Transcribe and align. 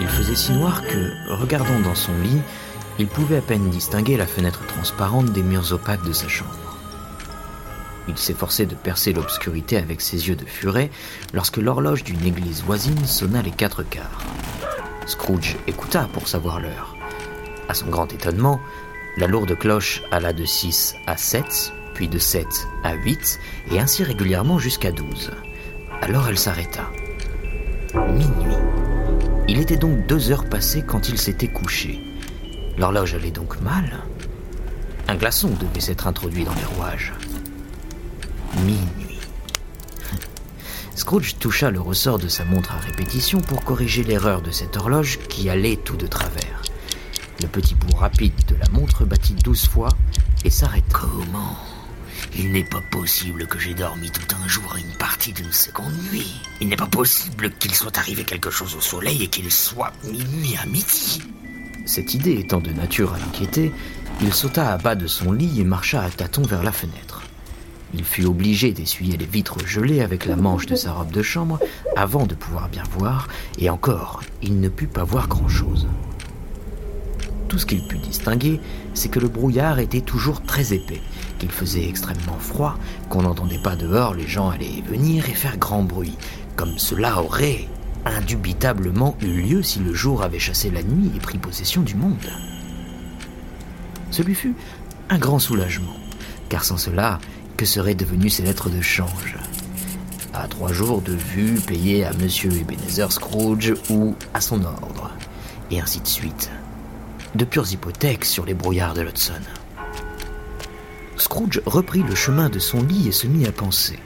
Il 0.00 0.08
faisait 0.08 0.34
si 0.34 0.52
noir 0.52 0.82
que, 0.82 1.32
regardant 1.32 1.78
dans 1.80 1.94
son 1.94 2.12
lit, 2.22 2.40
il 2.98 3.06
pouvait 3.06 3.36
à 3.36 3.42
peine 3.42 3.70
distinguer 3.70 4.16
la 4.16 4.26
fenêtre 4.26 4.66
transparente 4.66 5.32
des 5.32 5.42
murs 5.42 5.72
opaques 5.72 6.04
de 6.04 6.12
sa 6.12 6.26
chambre. 6.26 6.50
Il 8.08 8.18
s'efforçait 8.18 8.66
de 8.66 8.74
percer 8.74 9.12
l'obscurité 9.12 9.76
avec 9.76 10.00
ses 10.00 10.28
yeux 10.28 10.34
de 10.34 10.44
furet 10.44 10.90
lorsque 11.32 11.58
l'horloge 11.58 12.02
d'une 12.02 12.24
église 12.24 12.64
voisine 12.64 13.06
sonna 13.06 13.42
les 13.42 13.52
quatre 13.52 13.84
quarts. 13.84 14.24
Scrooge 15.06 15.56
écouta 15.68 16.08
pour 16.12 16.26
savoir 16.26 16.60
l'heure. 16.60 16.96
À 17.68 17.74
son 17.74 17.86
grand 17.86 18.12
étonnement, 18.12 18.60
la 19.16 19.28
lourde 19.28 19.56
cloche 19.56 20.02
alla 20.10 20.32
de 20.32 20.44
6 20.44 20.96
à 21.06 21.16
7, 21.16 21.72
puis 21.94 22.08
de 22.08 22.18
7 22.18 22.46
à 22.82 22.94
8, 22.94 23.38
et 23.70 23.78
ainsi 23.78 24.02
régulièrement 24.02 24.58
jusqu'à 24.58 24.90
12. 24.90 25.30
Alors 26.02 26.28
elle 26.28 26.38
s'arrêta. 26.38 26.90
Il 29.50 29.58
était 29.58 29.76
donc 29.76 30.06
deux 30.06 30.30
heures 30.30 30.48
passées 30.48 30.84
quand 30.86 31.08
il 31.08 31.18
s'était 31.18 31.48
couché. 31.48 32.00
L'horloge 32.78 33.14
allait 33.14 33.32
donc 33.32 33.60
mal. 33.60 34.04
Un 35.08 35.16
glaçon 35.16 35.48
devait 35.48 35.80
s'être 35.80 36.06
introduit 36.06 36.44
dans 36.44 36.54
les 36.54 36.64
rouages. 36.76 37.12
Minuit. 38.64 39.18
Scrooge 40.94 41.34
toucha 41.40 41.72
le 41.72 41.80
ressort 41.80 42.20
de 42.20 42.28
sa 42.28 42.44
montre 42.44 42.70
à 42.70 42.78
répétition 42.78 43.40
pour 43.40 43.64
corriger 43.64 44.04
l'erreur 44.04 44.40
de 44.40 44.52
cette 44.52 44.76
horloge 44.76 45.18
qui 45.28 45.50
allait 45.50 45.78
tout 45.78 45.96
de 45.96 46.06
travers. 46.06 46.62
Le 47.42 47.48
petit 47.48 47.74
bout 47.74 47.96
rapide 47.96 48.44
de 48.46 48.54
la 48.54 48.68
montre 48.70 49.04
battit 49.04 49.34
douze 49.34 49.66
fois 49.66 49.88
et 50.44 50.50
s'arrêta. 50.50 50.92
Comment? 50.92 51.56
Il 52.36 52.52
n'est 52.52 52.64
pas 52.64 52.80
possible 52.80 53.46
que 53.46 53.58
j'ai 53.58 53.74
dormi 53.74 54.10
tout 54.10 54.34
un 54.34 54.48
jour 54.48 54.76
et 54.76 54.80
une 54.80 54.96
partie 54.96 55.32
d'une 55.32 55.52
seconde 55.52 55.92
nuit. 56.10 56.40
Il 56.60 56.68
n'est 56.68 56.76
pas 56.76 56.86
possible 56.86 57.50
qu'il 57.58 57.74
soit 57.74 57.98
arrivé 57.98 58.24
quelque 58.24 58.50
chose 58.50 58.76
au 58.76 58.80
soleil 58.80 59.22
et 59.24 59.26
qu'il 59.26 59.50
soit 59.50 59.92
minuit 60.04 60.56
à 60.62 60.66
midi. 60.66 61.22
Cette 61.86 62.14
idée 62.14 62.38
étant 62.38 62.60
de 62.60 62.70
nature 62.70 63.14
à 63.14 63.18
l'inquiéter, 63.18 63.72
il 64.20 64.32
sauta 64.32 64.72
à 64.72 64.78
bas 64.78 64.94
de 64.94 65.06
son 65.06 65.32
lit 65.32 65.60
et 65.60 65.64
marcha 65.64 66.02
à 66.02 66.10
tâtons 66.10 66.42
vers 66.42 66.62
la 66.62 66.72
fenêtre. 66.72 67.22
Il 67.94 68.04
fut 68.04 68.24
obligé 68.24 68.70
d'essuyer 68.72 69.16
les 69.16 69.26
vitres 69.26 69.66
gelées 69.66 70.00
avec 70.00 70.26
la 70.26 70.36
manche 70.36 70.66
de 70.66 70.76
sa 70.76 70.92
robe 70.92 71.10
de 71.10 71.22
chambre 71.22 71.58
avant 71.96 72.26
de 72.26 72.36
pouvoir 72.36 72.68
bien 72.68 72.84
voir, 72.92 73.26
et 73.58 73.68
encore, 73.68 74.22
il 74.42 74.60
ne 74.60 74.68
put 74.68 74.86
pas 74.86 75.02
voir 75.02 75.26
grand-chose. 75.26 75.88
Tout 77.48 77.58
ce 77.58 77.66
qu'il 77.66 77.84
put 77.88 77.98
distinguer, 77.98 78.60
c'est 78.94 79.08
que 79.08 79.18
le 79.18 79.26
brouillard 79.26 79.80
était 79.80 80.02
toujours 80.02 80.40
très 80.42 80.72
épais, 80.72 81.00
qu'il 81.40 81.50
faisait 81.50 81.88
extrêmement 81.88 82.38
froid, 82.38 82.78
qu'on 83.08 83.22
n'entendait 83.22 83.58
pas 83.58 83.74
dehors 83.74 84.14
les 84.14 84.28
gens 84.28 84.50
aller 84.50 84.70
et 84.78 84.82
venir 84.82 85.28
et 85.28 85.34
faire 85.34 85.56
grand 85.56 85.82
bruit, 85.82 86.16
comme 86.54 86.78
cela 86.78 87.20
aurait 87.20 87.66
indubitablement 88.04 89.16
eu 89.20 89.42
lieu 89.42 89.62
si 89.62 89.80
le 89.80 89.92
jour 89.92 90.22
avait 90.22 90.38
chassé 90.38 90.70
la 90.70 90.82
nuit 90.82 91.10
et 91.16 91.18
pris 91.18 91.38
possession 91.38 91.82
du 91.82 91.94
monde. 91.96 92.30
Ce 94.10 94.22
lui 94.22 94.34
fut 94.34 94.54
un 95.08 95.18
grand 95.18 95.38
soulagement, 95.38 95.96
car 96.48 96.64
sans 96.64 96.76
cela, 96.76 97.18
que 97.56 97.66
seraient 97.66 97.94
devenues 97.94 98.30
ces 98.30 98.42
lettres 98.42 98.70
de 98.70 98.80
change? 98.80 99.36
À 100.32 100.46
trois 100.46 100.72
jours 100.72 101.02
de 101.02 101.12
vue 101.12 101.58
payées 101.60 102.04
à 102.04 102.12
Monsieur 102.12 102.52
Ebenezer 102.52 103.10
Scrooge 103.10 103.74
ou 103.88 104.14
à 104.34 104.40
son 104.40 104.64
ordre, 104.64 105.10
et 105.70 105.80
ainsi 105.80 106.00
de 106.00 106.06
suite. 106.06 106.50
De 107.34 107.44
pures 107.44 107.72
hypothèques 107.72 108.24
sur 108.24 108.44
les 108.44 108.54
brouillards 108.54 108.94
de 108.94 109.02
l'Hudson. 109.02 109.32
Scrooge 111.20 111.60
reprit 111.66 112.02
le 112.02 112.14
chemin 112.14 112.48
de 112.48 112.58
son 112.58 112.82
lit 112.82 113.08
et 113.08 113.12
se 113.12 113.26
mit 113.26 113.46
à 113.46 113.52
penser, 113.52 113.98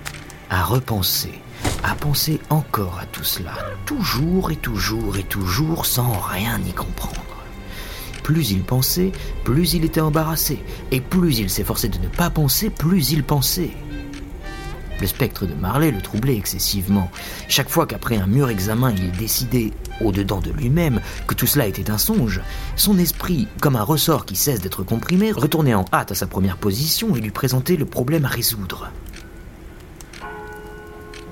à 0.51 0.65
repenser, 0.65 1.41
à 1.85 1.95
penser 1.95 2.41
encore 2.51 2.99
à 3.01 3.07
tout 3.07 3.23
cela, 3.23 3.55
toujours 3.87 4.51
et 4.51 4.57
toujours 4.57 5.17
et 5.17 5.23
toujours 5.23 5.87
sans 5.87 6.11
rien 6.19 6.61
y 6.67 6.73
comprendre. 6.73 7.23
Plus 8.25 8.51
il 8.51 8.63
pensait, 8.63 9.13
plus 9.45 9.75
il 9.75 9.85
était 9.85 10.01
embarrassé, 10.01 10.59
et 10.91 11.01
plus 11.01 11.39
il 11.39 11.51
s'efforçait 11.51 11.89
de 11.89 11.99
ne 11.99 12.09
pas 12.09 12.31
penser, 12.31 12.69
plus 12.69 13.13
il 13.13 13.23
pensait. 13.23 13.71
Le 15.01 15.07
spectre 15.07 15.47
de 15.47 15.55
Marley 15.55 15.91
le 15.91 16.01
troublait 16.01 16.37
excessivement. 16.37 17.11
Chaque 17.49 17.69
fois 17.69 17.87
qu'après 17.87 18.17
un 18.17 18.27
mûr 18.27 18.49
examen 18.49 18.93
il 18.93 19.13
décidait, 19.13 19.73
au-dedans 20.01 20.41
de 20.41 20.51
lui-même, 20.51 21.01
que 21.27 21.35
tout 21.35 21.47
cela 21.47 21.67
était 21.67 21.91
un 21.91 21.99
songe, 21.99 22.41
son 22.77 22.99
esprit, 22.99 23.49
comme 23.61 23.77
un 23.77 23.83
ressort 23.83 24.25
qui 24.25 24.37
cesse 24.37 24.61
d'être 24.61 24.83
comprimé, 24.83 25.33
retournait 25.33 25.75
en 25.75 25.85
hâte 25.93 26.13
à 26.13 26.15
sa 26.15 26.27
première 26.27 26.57
position 26.57 27.17
et 27.17 27.21
lui 27.21 27.31
présentait 27.31 27.77
le 27.77 27.87
problème 27.87 28.25
à 28.25 28.29
résoudre. 28.29 28.91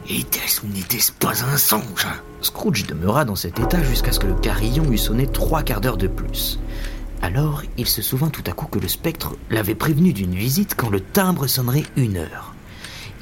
Était-ce 0.08 0.62
ou 0.62 0.68
n'était-ce 0.68 1.12
pas 1.12 1.44
un 1.44 1.56
songe? 1.56 2.06
Scrooge 2.40 2.86
demeura 2.86 3.24
dans 3.24 3.36
cet 3.36 3.60
état 3.60 3.82
jusqu'à 3.82 4.10
ce 4.10 4.18
que 4.18 4.26
le 4.26 4.34
carillon 4.34 4.90
eût 4.90 4.98
sonné 4.98 5.28
trois 5.28 5.62
quarts 5.62 5.80
d'heure 5.80 5.96
de 5.96 6.08
plus. 6.08 6.58
Alors, 7.22 7.62
il 7.78 7.86
se 7.86 8.02
souvint 8.02 8.28
tout 8.28 8.42
à 8.46 8.52
coup 8.52 8.66
que 8.66 8.80
le 8.80 8.88
spectre 8.88 9.36
l'avait 9.48 9.76
prévenu 9.76 10.12
d'une 10.12 10.34
visite 10.34 10.74
quand 10.76 10.90
le 10.90 11.00
timbre 11.00 11.46
sonnerait 11.46 11.84
une 11.96 12.16
heure. 12.16 12.51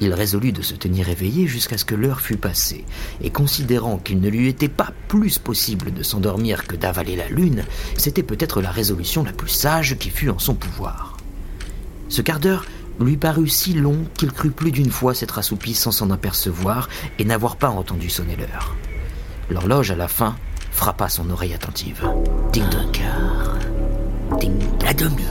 Il 0.01 0.15
résolut 0.15 0.51
de 0.51 0.63
se 0.63 0.73
tenir 0.73 1.09
éveillé 1.09 1.45
jusqu'à 1.45 1.77
ce 1.77 1.85
que 1.85 1.93
l'heure 1.93 2.21
fût 2.21 2.35
passée, 2.35 2.85
et 3.21 3.29
considérant 3.29 3.97
qu'il 3.97 4.19
ne 4.19 4.29
lui 4.29 4.47
était 4.47 4.67
pas 4.67 4.89
plus 5.07 5.37
possible 5.37 5.93
de 5.93 6.01
s'endormir 6.01 6.65
que 6.65 6.75
d'avaler 6.75 7.15
la 7.15 7.29
lune, 7.29 7.63
c'était 7.97 8.23
peut-être 8.23 8.61
la 8.61 8.71
résolution 8.71 9.23
la 9.23 9.31
plus 9.31 9.49
sage 9.49 9.97
qui 9.99 10.09
fût 10.09 10.29
en 10.29 10.39
son 10.39 10.55
pouvoir. 10.55 11.17
Ce 12.09 12.23
quart 12.23 12.39
d'heure 12.39 12.65
lui 12.99 13.15
parut 13.15 13.47
si 13.47 13.73
long 13.73 14.05
qu'il 14.15 14.31
crut 14.31 14.53
plus 14.53 14.71
d'une 14.71 14.89
fois 14.89 15.13
s'être 15.13 15.37
assoupi 15.37 15.75
sans 15.75 15.91
s'en 15.91 16.09
apercevoir 16.09 16.89
et 17.19 17.23
n'avoir 17.23 17.55
pas 17.55 17.69
entendu 17.69 18.09
sonner 18.09 18.35
l'heure. 18.35 18.75
L'horloge, 19.51 19.91
à 19.91 19.95
la 19.95 20.07
fin, 20.07 20.35
frappa 20.71 21.09
son 21.09 21.29
oreille 21.29 21.53
attentive. 21.53 22.01
Ding 22.51 22.67
d'un 22.69 22.87
quart. 22.91 23.57
Ding 24.39 24.59
la 24.83 24.93
demi. 24.93 25.25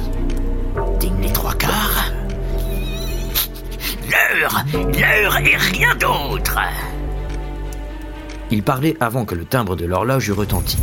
Ding 1.00 1.21
les 1.21 1.33
trois 1.33 1.55
quarts. 1.55 2.12
L'heure 4.11 4.65
L'heure 4.73 5.37
et 5.39 5.57
rien 5.57 5.95
d'autre 5.95 6.59
Il 8.51 8.62
parlait 8.62 8.97
avant 8.99 9.25
que 9.25 9.37
le 9.37 9.45
timbre 9.45 9.77
de 9.77 9.87
l'horloge 9.87 10.29
eût 10.29 10.33
retenti, 10.33 10.79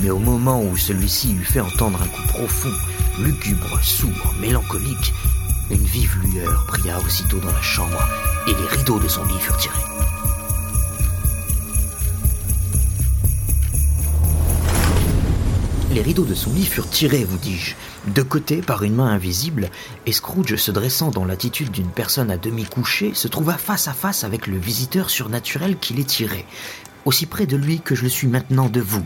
mais 0.00 0.10
au 0.10 0.18
moment 0.18 0.60
où 0.60 0.76
celui-ci 0.76 1.34
eut 1.34 1.44
fait 1.44 1.60
entendre 1.60 2.00
un 2.02 2.06
coup 2.06 2.26
profond, 2.28 2.72
lugubre, 3.20 3.78
sourd, 3.82 4.34
mélancolique, 4.40 5.12
une 5.70 5.84
vive 5.84 6.16
lueur 6.24 6.64
brilla 6.66 6.98
aussitôt 6.98 7.38
dans 7.38 7.52
la 7.52 7.62
chambre 7.62 8.08
et 8.48 8.50
les 8.50 8.76
rideaux 8.76 8.98
de 8.98 9.08
son 9.08 9.24
lit 9.26 9.38
furent 9.38 9.58
tirés. 9.58 10.11
Les 15.92 16.00
rideaux 16.00 16.24
de 16.24 16.34
son 16.34 16.54
lit 16.54 16.64
furent 16.64 16.88
tirés, 16.88 17.22
vous 17.22 17.36
dis-je, 17.36 17.74
de 18.10 18.22
côté 18.22 18.62
par 18.62 18.82
une 18.82 18.94
main 18.94 19.08
invisible, 19.08 19.68
et 20.06 20.12
Scrooge, 20.12 20.56
se 20.56 20.70
dressant 20.70 21.10
dans 21.10 21.26
l'attitude 21.26 21.70
d'une 21.70 21.90
personne 21.90 22.30
à 22.30 22.38
demi 22.38 22.64
couchée, 22.64 23.12
se 23.12 23.28
trouva 23.28 23.58
face 23.58 23.88
à 23.88 23.92
face 23.92 24.24
avec 24.24 24.46
le 24.46 24.56
visiteur 24.56 25.10
surnaturel 25.10 25.76
qui 25.76 25.92
les 25.92 26.06
aussi 27.04 27.26
près 27.26 27.44
de 27.44 27.58
lui 27.58 27.80
que 27.80 27.94
je 27.94 28.04
le 28.04 28.08
suis 28.08 28.26
maintenant 28.26 28.70
de 28.70 28.80
vous. 28.80 29.04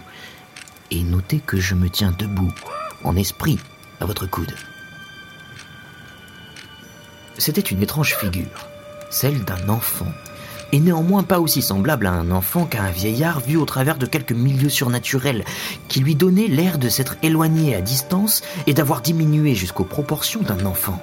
Et 0.92 1.02
notez 1.02 1.40
que 1.40 1.58
je 1.58 1.74
me 1.74 1.90
tiens 1.90 2.14
debout, 2.16 2.52
en 3.02 3.16
esprit, 3.16 3.58
à 3.98 4.06
votre 4.06 4.26
coude. 4.26 4.54
C'était 7.36 7.60
une 7.60 7.82
étrange 7.82 8.14
figure, 8.14 8.68
celle 9.10 9.44
d'un 9.44 9.68
enfant, 9.68 10.12
et 10.72 10.80
néanmoins 10.80 11.22
pas 11.22 11.40
aussi 11.40 11.62
semblable 11.62 12.06
à 12.06 12.12
un 12.12 12.30
enfant 12.30 12.64
qu'à 12.64 12.82
un 12.82 12.90
vieillard 12.90 13.40
vu 13.40 13.56
au 13.56 13.64
travers 13.64 13.98
de 13.98 14.06
quelques 14.06 14.32
milieux 14.32 14.68
surnaturels, 14.68 15.44
qui 15.88 16.00
lui 16.00 16.14
donnaient 16.14 16.48
l'air 16.48 16.78
de 16.78 16.88
s'être 16.88 17.16
éloigné 17.22 17.74
à 17.74 17.80
distance 17.80 18.42
et 18.66 18.74
d'avoir 18.74 19.00
diminué 19.00 19.54
jusqu'aux 19.54 19.84
proportions 19.84 20.42
d'un 20.42 20.66
enfant. 20.66 21.00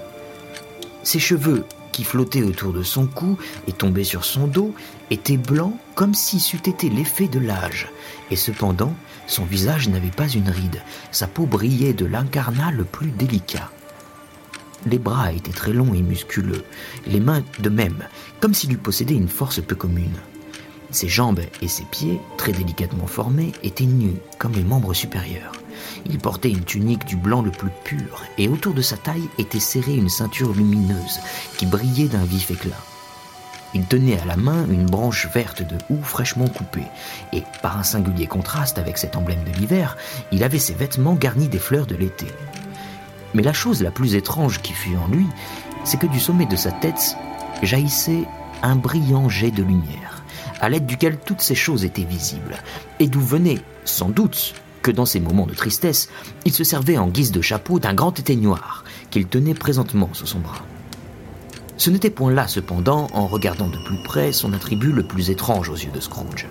Ses 1.03 1.19
cheveux, 1.19 1.65
qui 1.91 2.03
flottaient 2.03 2.43
autour 2.43 2.73
de 2.73 2.83
son 2.83 3.05
cou 3.05 3.37
et 3.67 3.71
tombaient 3.71 4.03
sur 4.03 4.25
son 4.25 4.47
dos, 4.47 4.73
étaient 5.11 5.37
blancs 5.37 5.75
comme 5.95 6.13
si 6.13 6.39
c'eût 6.39 6.57
été 6.57 6.89
l'effet 6.89 7.27
de 7.27 7.39
l'âge, 7.39 7.87
et 8.31 8.35
cependant 8.35 8.93
son 9.27 9.45
visage 9.45 9.87
n'avait 9.87 10.09
pas 10.09 10.27
une 10.27 10.49
ride, 10.49 10.81
sa 11.11 11.27
peau 11.27 11.45
brillait 11.45 11.93
de 11.93 12.05
l'incarnat 12.05 12.71
le 12.71 12.83
plus 12.83 13.11
délicat. 13.11 13.69
Les 14.85 14.97
bras 14.97 15.31
étaient 15.31 15.51
très 15.51 15.71
longs 15.71 15.93
et 15.93 16.01
musculeux, 16.01 16.63
les 17.07 17.21
mains 17.21 17.43
de 17.59 17.69
même, 17.69 18.03
comme 18.43 18.53
s'il 18.53 18.73
eût 18.73 18.77
possédé 18.77 19.13
une 19.13 19.29
force 19.29 19.61
peu 19.61 19.73
commune. 19.73 20.17
Ses 20.91 21.07
jambes 21.07 21.39
et 21.61 21.69
ses 21.69 21.85
pieds, 21.85 22.19
très 22.35 22.51
délicatement 22.51 23.07
formés, 23.07 23.53
étaient 23.63 23.85
nus, 23.85 24.17
comme 24.37 24.51
les 24.51 24.65
membres 24.65 24.93
supérieurs. 24.93 25.53
Il 26.05 26.17
portait 26.17 26.49
une 26.49 26.65
tunique 26.65 27.05
du 27.05 27.15
blanc 27.15 27.41
le 27.41 27.51
plus 27.51 27.71
pur, 27.85 28.21
et 28.37 28.49
autour 28.49 28.73
de 28.73 28.81
sa 28.81 28.97
taille 28.97 29.29
était 29.37 29.61
serrée 29.61 29.95
une 29.95 30.09
ceinture 30.09 30.51
lumineuse, 30.51 31.21
qui 31.55 31.65
brillait 31.65 32.09
d'un 32.09 32.25
vif 32.25 32.51
éclat. 32.51 32.83
Il 33.73 33.85
tenait 33.85 34.19
à 34.19 34.25
la 34.25 34.35
main 34.35 34.67
une 34.69 34.87
branche 34.87 35.29
verte 35.33 35.61
de 35.61 35.77
houx 35.89 36.03
fraîchement 36.03 36.49
coupée, 36.49 36.87
et 37.31 37.43
par 37.61 37.77
un 37.77 37.83
singulier 37.83 38.27
contraste 38.27 38.77
avec 38.77 38.97
cet 38.97 39.15
emblème 39.15 39.45
de 39.45 39.57
l'hiver, 39.57 39.95
il 40.33 40.43
avait 40.43 40.59
ses 40.59 40.73
vêtements 40.73 41.15
garnis 41.15 41.47
des 41.47 41.59
fleurs 41.59 41.87
de 41.87 41.95
l'été. 41.95 42.27
Mais 43.35 43.41
la 43.41 43.53
chose 43.53 43.81
la 43.81 43.91
plus 43.91 44.15
étrange 44.15 44.61
qui 44.61 44.73
fut 44.73 44.97
en 44.97 45.07
lui, 45.07 45.27
c'est 45.85 45.97
que 45.97 46.07
du 46.07 46.19
sommet 46.19 46.45
de 46.45 46.57
sa 46.57 46.73
tête 46.73 47.15
jaillissait 47.65 48.25
un 48.61 48.75
brillant 48.75 49.29
jet 49.29 49.51
de 49.51 49.63
lumière, 49.63 50.23
à 50.61 50.69
l'aide 50.69 50.85
duquel 50.85 51.17
toutes 51.17 51.41
ces 51.41 51.55
choses 51.55 51.85
étaient 51.85 52.03
visibles, 52.03 52.55
et 52.99 53.07
d'où 53.07 53.21
venait, 53.21 53.59
sans 53.85 54.09
doute, 54.09 54.53
que 54.81 54.91
dans 54.91 55.05
ces 55.05 55.19
moments 55.19 55.47
de 55.47 55.53
tristesse, 55.53 56.09
il 56.45 56.53
se 56.53 56.63
servait 56.63 56.97
en 56.97 57.07
guise 57.07 57.31
de 57.31 57.41
chapeau 57.41 57.79
d'un 57.79 57.93
grand 57.93 58.17
éteignoir 58.19 58.83
qu'il 59.09 59.27
tenait 59.27 59.53
présentement 59.53 60.09
sous 60.13 60.27
son 60.27 60.39
bras. 60.39 60.61
Ce 61.77 61.89
n'était 61.89 62.09
point 62.09 62.31
là, 62.31 62.47
cependant, 62.47 63.07
en 63.13 63.25
regardant 63.25 63.67
de 63.67 63.77
plus 63.85 64.03
près, 64.03 64.31
son 64.31 64.53
attribut 64.53 64.91
le 64.91 65.03
plus 65.03 65.29
étrange 65.29 65.69
aux 65.69 65.75
yeux 65.75 65.91
de 65.91 65.99
Scrooge, 65.99 66.47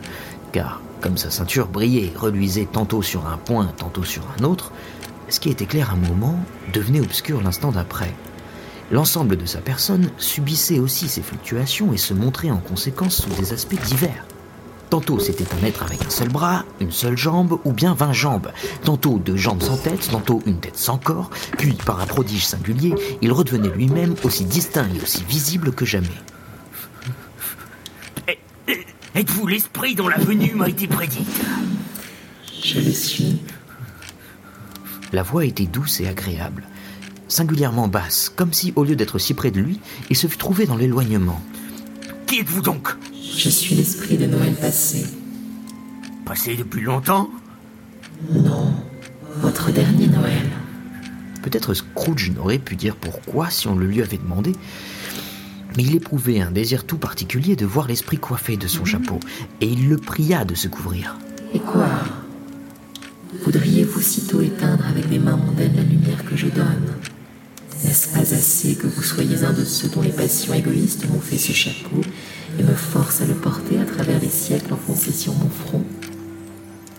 car, 0.50 0.80
comme 1.00 1.16
sa 1.16 1.30
ceinture 1.30 1.68
brillait 1.68 2.12
reluisait 2.16 2.68
tantôt 2.70 3.02
sur 3.02 3.26
un 3.26 3.36
point, 3.36 3.72
tantôt 3.76 4.04
sur 4.04 4.22
un 4.38 4.44
autre, 4.44 4.72
ce 5.28 5.40
qui 5.40 5.48
était 5.48 5.66
clair 5.66 5.90
un 5.92 5.96
moment 5.96 6.38
devenait 6.72 7.00
obscur 7.00 7.40
l'instant 7.40 7.72
d'après. 7.72 8.12
L'ensemble 8.92 9.38
de 9.38 9.46
sa 9.46 9.62
personne 9.62 10.10
subissait 10.18 10.78
aussi 10.78 11.08
ces 11.08 11.22
fluctuations 11.22 11.94
et 11.94 11.96
se 11.96 12.12
montrait 12.12 12.50
en 12.50 12.58
conséquence 12.58 13.22
sous 13.22 13.30
des 13.40 13.54
aspects 13.54 13.80
divers. 13.86 14.26
Tantôt 14.90 15.18
c'était 15.18 15.46
un 15.54 15.66
être 15.66 15.82
avec 15.82 16.04
un 16.04 16.10
seul 16.10 16.28
bras, 16.28 16.66
une 16.78 16.92
seule 16.92 17.16
jambe 17.16 17.58
ou 17.64 17.72
bien 17.72 17.94
vingt 17.94 18.12
jambes, 18.12 18.52
tantôt 18.84 19.18
deux 19.18 19.38
jambes 19.38 19.62
sans 19.62 19.78
tête, 19.78 20.10
tantôt 20.10 20.42
une 20.44 20.60
tête 20.60 20.76
sans 20.76 20.98
corps, 20.98 21.30
puis 21.56 21.72
par 21.72 22.00
un 22.00 22.06
prodige 22.06 22.44
singulier, 22.44 22.94
il 23.22 23.32
redevenait 23.32 23.70
lui-même 23.70 24.14
aussi 24.24 24.44
distinct 24.44 24.88
et 24.94 25.00
aussi 25.00 25.24
visible 25.24 25.72
que 25.72 25.86
jamais. 25.86 26.08
Êtes-vous 29.14 29.46
l'esprit 29.46 29.94
dont 29.94 30.08
la 30.08 30.18
venue 30.18 30.54
m'a 30.54 30.68
été 30.68 30.86
prédite? 30.86 31.40
Je 32.62 32.78
le 32.80 32.92
suis. 32.92 33.40
La 35.12 35.22
voix 35.22 35.46
était 35.46 35.66
douce 35.66 36.00
et 36.00 36.08
agréable, 36.08 36.64
singulièrement 37.32 37.88
basse, 37.88 38.30
comme 38.34 38.52
si, 38.52 38.72
au 38.76 38.84
lieu 38.84 38.94
d'être 38.94 39.18
si 39.18 39.32
près 39.34 39.50
de 39.50 39.60
lui, 39.60 39.80
il 40.10 40.16
se 40.16 40.26
fût 40.26 40.36
trouvé 40.36 40.66
dans 40.66 40.76
l'éloignement. 40.76 41.40
Qui 42.26 42.40
êtes-vous 42.40 42.60
donc? 42.60 42.96
Je 43.36 43.48
suis 43.48 43.74
l'esprit 43.74 44.18
de 44.18 44.26
Noël 44.26 44.54
passé. 44.54 45.06
Passé 46.26 46.56
depuis 46.56 46.82
longtemps? 46.82 47.30
Non, 48.30 48.74
votre 49.40 49.72
dernier 49.72 50.06
Noël. 50.06 50.46
Peut-être 51.42 51.74
Scrooge 51.74 52.30
n'aurait 52.30 52.58
pu 52.58 52.76
dire 52.76 52.96
pourquoi 52.96 53.50
si 53.50 53.66
on 53.66 53.76
le 53.76 53.86
lui 53.86 54.02
avait 54.02 54.18
demandé, 54.18 54.52
mais 55.76 55.84
il 55.84 55.96
éprouvait 55.96 56.40
un 56.40 56.50
désir 56.50 56.84
tout 56.84 56.98
particulier 56.98 57.56
de 57.56 57.64
voir 57.66 57.88
l'esprit 57.88 58.18
coiffé 58.18 58.56
de 58.58 58.68
son 58.68 58.84
chapeau, 58.84 59.18
et 59.60 59.66
il 59.66 59.88
le 59.88 59.96
pria 59.96 60.44
de 60.44 60.54
se 60.54 60.68
couvrir. 60.68 61.18
Et 61.54 61.58
quoi? 61.58 61.88
Voudriez-vous 63.44 64.02
sitôt 64.02 64.42
éteindre 64.42 64.86
avec 64.86 65.08
des 65.08 65.18
mains 65.18 65.36
mondaines 65.36 65.74
la 65.74 65.82
lumière 65.82 66.24
que 66.26 66.36
je 66.36 66.48
donne? 66.48 66.94
N'est-ce 67.84 68.08
pas 68.08 68.34
assez 68.34 68.76
que 68.76 68.86
vous 68.86 69.02
soyez 69.02 69.44
un 69.44 69.52
de 69.52 69.64
ceux 69.64 69.88
dont 69.88 70.02
les 70.02 70.12
passions 70.12 70.54
égoïstes 70.54 71.08
m'ont 71.08 71.20
fait 71.20 71.38
ce 71.38 71.52
chapeau 71.52 72.00
et 72.58 72.62
me 72.62 72.74
forcent 72.74 73.22
à 73.22 73.26
le 73.26 73.34
porter 73.34 73.78
à 73.80 73.84
travers 73.84 74.20
les 74.20 74.28
siècles 74.28 74.72
enfoncés 74.72 75.12
sur 75.12 75.34
mon 75.34 75.48
front? 75.48 75.84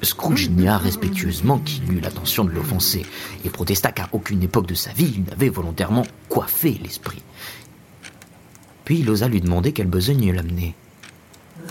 Scrooge 0.02 0.50
nia 0.50 0.78
respectueusement 0.78 1.60
qu'il 1.60 1.90
eut 1.94 2.02
l'intention 2.02 2.44
de 2.44 2.52
l'offenser 2.52 3.06
et 3.46 3.50
protesta 3.50 3.94
qu'à 3.94 4.10
aucune 4.12 4.44
époque 4.44 4.68
de 4.68 4.74
sa 4.74 4.92
vie 4.92 5.14
il 5.16 5.24
n'avait 5.24 5.50
volontairement 5.50 6.06
coiffé 6.28 6.78
l'esprit. 6.84 7.24
Puis 8.84 9.00
il 9.00 9.10
osa 9.10 9.30
lui 9.30 9.40
demander 9.40 9.72
quelle 9.72 9.88
besogne 9.88 10.34
l'amenait. 10.34 10.76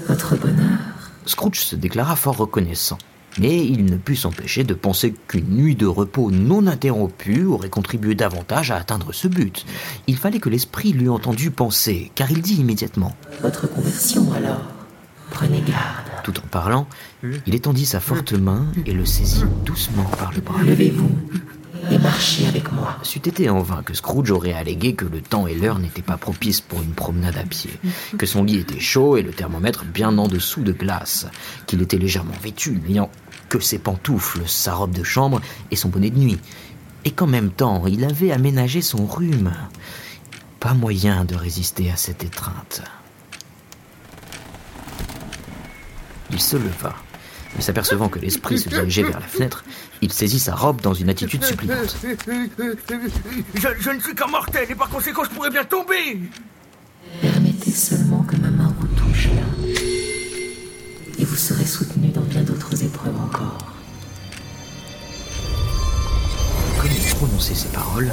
Votre 0.08 0.36
bonheur 0.36 0.78
Scrooge 1.26 1.60
se 1.60 1.76
déclara 1.76 2.16
fort 2.16 2.38
reconnaissant. 2.38 2.98
Mais 3.38 3.66
il 3.66 3.84
ne 3.84 3.96
put 3.96 4.16
s'empêcher 4.16 4.64
de 4.64 4.74
penser 4.74 5.14
qu'une 5.28 5.48
nuit 5.48 5.76
de 5.76 5.86
repos 5.86 6.30
non 6.30 6.66
interrompue 6.66 7.44
aurait 7.44 7.70
contribué 7.70 8.14
davantage 8.14 8.70
à 8.70 8.76
atteindre 8.76 9.12
ce 9.12 9.28
but. 9.28 9.64
Il 10.06 10.16
fallait 10.16 10.38
que 10.38 10.48
l'esprit 10.48 10.92
l'eût 10.92 11.10
entendu 11.10 11.50
penser, 11.50 12.10
car 12.14 12.30
il 12.30 12.42
dit 12.42 12.56
immédiatement 12.56 13.16
Votre 13.42 13.68
conversion 13.68 14.32
alors 14.32 14.62
Prenez 15.30 15.62
garde. 15.62 16.10
Tout 16.24 16.38
en 16.38 16.46
parlant, 16.46 16.86
il 17.46 17.54
étendit 17.54 17.86
sa 17.86 18.00
forte 18.00 18.34
main 18.34 18.66
et 18.84 18.92
le 18.92 19.06
saisit 19.06 19.44
doucement 19.64 20.04
par 20.18 20.30
le 20.32 20.42
bras. 20.42 20.62
Levez-vous 20.62 21.10
et 21.90 21.98
marchez 21.98 22.46
avec 22.46 22.70
moi. 22.72 22.96
C'eût 23.02 23.18
été 23.18 23.48
en 23.50 23.60
vain 23.60 23.82
que 23.82 23.94
Scrooge 23.94 24.30
aurait 24.30 24.52
allégué 24.52 24.94
que 24.94 25.04
le 25.04 25.20
temps 25.20 25.46
et 25.46 25.54
l'heure 25.54 25.78
n'étaient 25.78 26.02
pas 26.02 26.16
propices 26.16 26.60
pour 26.60 26.82
une 26.82 26.92
promenade 26.92 27.36
à 27.36 27.44
pied, 27.44 27.70
que 28.18 28.26
son 28.26 28.44
lit 28.44 28.58
était 28.58 28.80
chaud 28.80 29.16
et 29.16 29.22
le 29.22 29.32
thermomètre 29.32 29.84
bien 29.84 30.16
en 30.18 30.28
dessous 30.28 30.62
de 30.62 30.72
glace, 30.72 31.26
qu'il 31.66 31.82
était 31.82 31.98
légèrement 31.98 32.34
vêtu, 32.42 32.80
n'ayant 32.86 33.10
que 33.52 33.60
ses 33.60 33.78
pantoufles, 33.78 34.48
sa 34.48 34.72
robe 34.72 34.92
de 34.92 35.02
chambre 35.02 35.42
et 35.70 35.76
son 35.76 35.90
bonnet 35.90 36.08
de 36.08 36.18
nuit, 36.18 36.38
et 37.04 37.10
qu'en 37.10 37.26
même 37.26 37.50
temps 37.50 37.86
il 37.86 38.02
avait 38.02 38.32
aménagé 38.32 38.80
son 38.80 39.04
rhume. 39.04 39.52
Pas 40.58 40.72
moyen 40.72 41.26
de 41.26 41.34
résister 41.34 41.90
à 41.90 41.96
cette 41.96 42.24
étreinte. 42.24 42.80
Il 46.30 46.40
se 46.40 46.56
leva, 46.56 46.96
mais 47.54 47.60
s'apercevant 47.60 48.08
que 48.08 48.20
l'esprit 48.20 48.58
se 48.58 48.70
dirigeait 48.70 49.02
vers 49.02 49.20
la 49.20 49.26
fenêtre, 49.26 49.64
il 50.00 50.10
saisit 50.10 50.40
sa 50.40 50.54
robe 50.54 50.80
dans 50.80 50.94
une 50.94 51.10
attitude 51.10 51.44
suppliante. 51.44 51.94
Je, 52.00 53.68
je 53.80 53.90
ne 53.90 54.00
suis 54.00 54.14
qu'un 54.14 54.28
mortel 54.28 54.66
et 54.70 54.74
par 54.74 54.88
conséquent 54.88 55.24
je 55.24 55.30
pourrais 55.30 55.50
bien 55.50 55.64
tomber 55.64 56.22
Permettez 57.20 57.72
seulement 57.72 58.22
que 58.22 58.36
ma 58.36 58.48
main 58.48 58.74
vous 58.78 58.86
touche 58.86 59.26
là. 59.26 59.68
Et 61.18 61.24
vous 61.26 61.36
serez 61.36 61.66
soutenu 61.66 62.08
dans 62.08 62.22
d'autres 62.82 63.06
épreuves 63.06 63.20
encore. 63.20 63.58
Comme 66.80 66.90
il 66.90 67.14
prononçait 67.14 67.54
ces 67.54 67.68
paroles, 67.68 68.12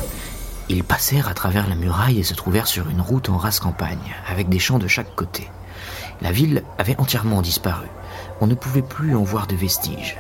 ils 0.70 0.84
passèrent 0.84 1.28
à 1.28 1.34
travers 1.34 1.68
la 1.68 1.76
muraille 1.76 2.20
et 2.20 2.24
se 2.24 2.34
trouvèrent 2.34 2.68
sur 2.68 2.90
une 2.90 3.02
route 3.02 3.30
en 3.30 3.38
race 3.38 3.60
campagne, 3.60 4.16
avec 4.28 4.50
des 4.50 4.60
champs 4.60 4.80
de 4.80 4.88
chaque 4.88 5.16
côté. 5.16 5.50
La 6.22 6.32
ville 6.32 6.64
avait 6.78 7.00
entièrement 7.00 7.42
disparu. 7.42 7.88
On 8.42 8.48
ne 8.48 8.56
pouvait 8.56 8.82
plus 8.82 9.16
en 9.16 9.24
voir 9.24 9.48
de 9.48 9.56
vestiges. 9.56 10.18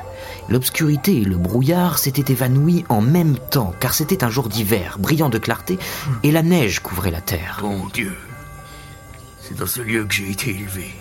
L'obscurité 0.48 1.22
et 1.22 1.25
le 1.25 1.38
brouillard 1.38 2.00
s'étaient 2.00 2.32
évanouis 2.32 2.86
en 2.89 3.01
même 3.01 3.38
temps, 3.38 3.74
car 3.79 3.94
c'était 3.94 4.24
un 4.24 4.29
jour 4.29 4.50
d'hiver, 4.50 4.98
brillant 4.98 5.29
de 5.29 5.38
clarté, 5.38 5.77
et 6.24 6.32
la 6.32 6.41
neige 6.41 6.79
couvrait 6.79 7.12
la 7.12 7.22
terre. 7.22 7.60
Bon 7.62 7.86
Dieu, 7.94 8.15
c'est 9.41 9.56
dans 9.56 9.68
ce 9.68 9.82
lieu 9.82 10.06
que 10.06 10.13
j'ai 10.13 10.32
été 10.32 10.51
élevé. 10.51 10.99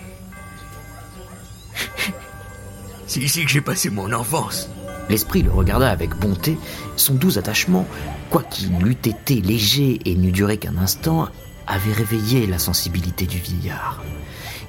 C'est 3.09 3.21
ici 3.21 3.43
que 3.43 3.49
j'ai 3.49 3.59
passé 3.59 3.89
mon 3.89 4.13
enfance. 4.13 4.69
L'esprit 5.09 5.41
le 5.41 5.49
regarda 5.49 5.89
avec 5.89 6.13
bonté, 6.15 6.59
son 6.95 7.15
doux 7.15 7.39
attachement, 7.39 7.87
quoiqu'il 8.29 8.85
eût 8.85 8.91
été 8.91 9.41
léger 9.41 9.99
et 10.05 10.13
n'eût 10.13 10.31
duré 10.31 10.57
qu'un 10.57 10.77
instant, 10.77 11.27
avait 11.65 11.91
réveillé 11.91 12.45
la 12.45 12.59
sensibilité 12.59 13.25
du 13.25 13.39
vieillard. 13.39 14.03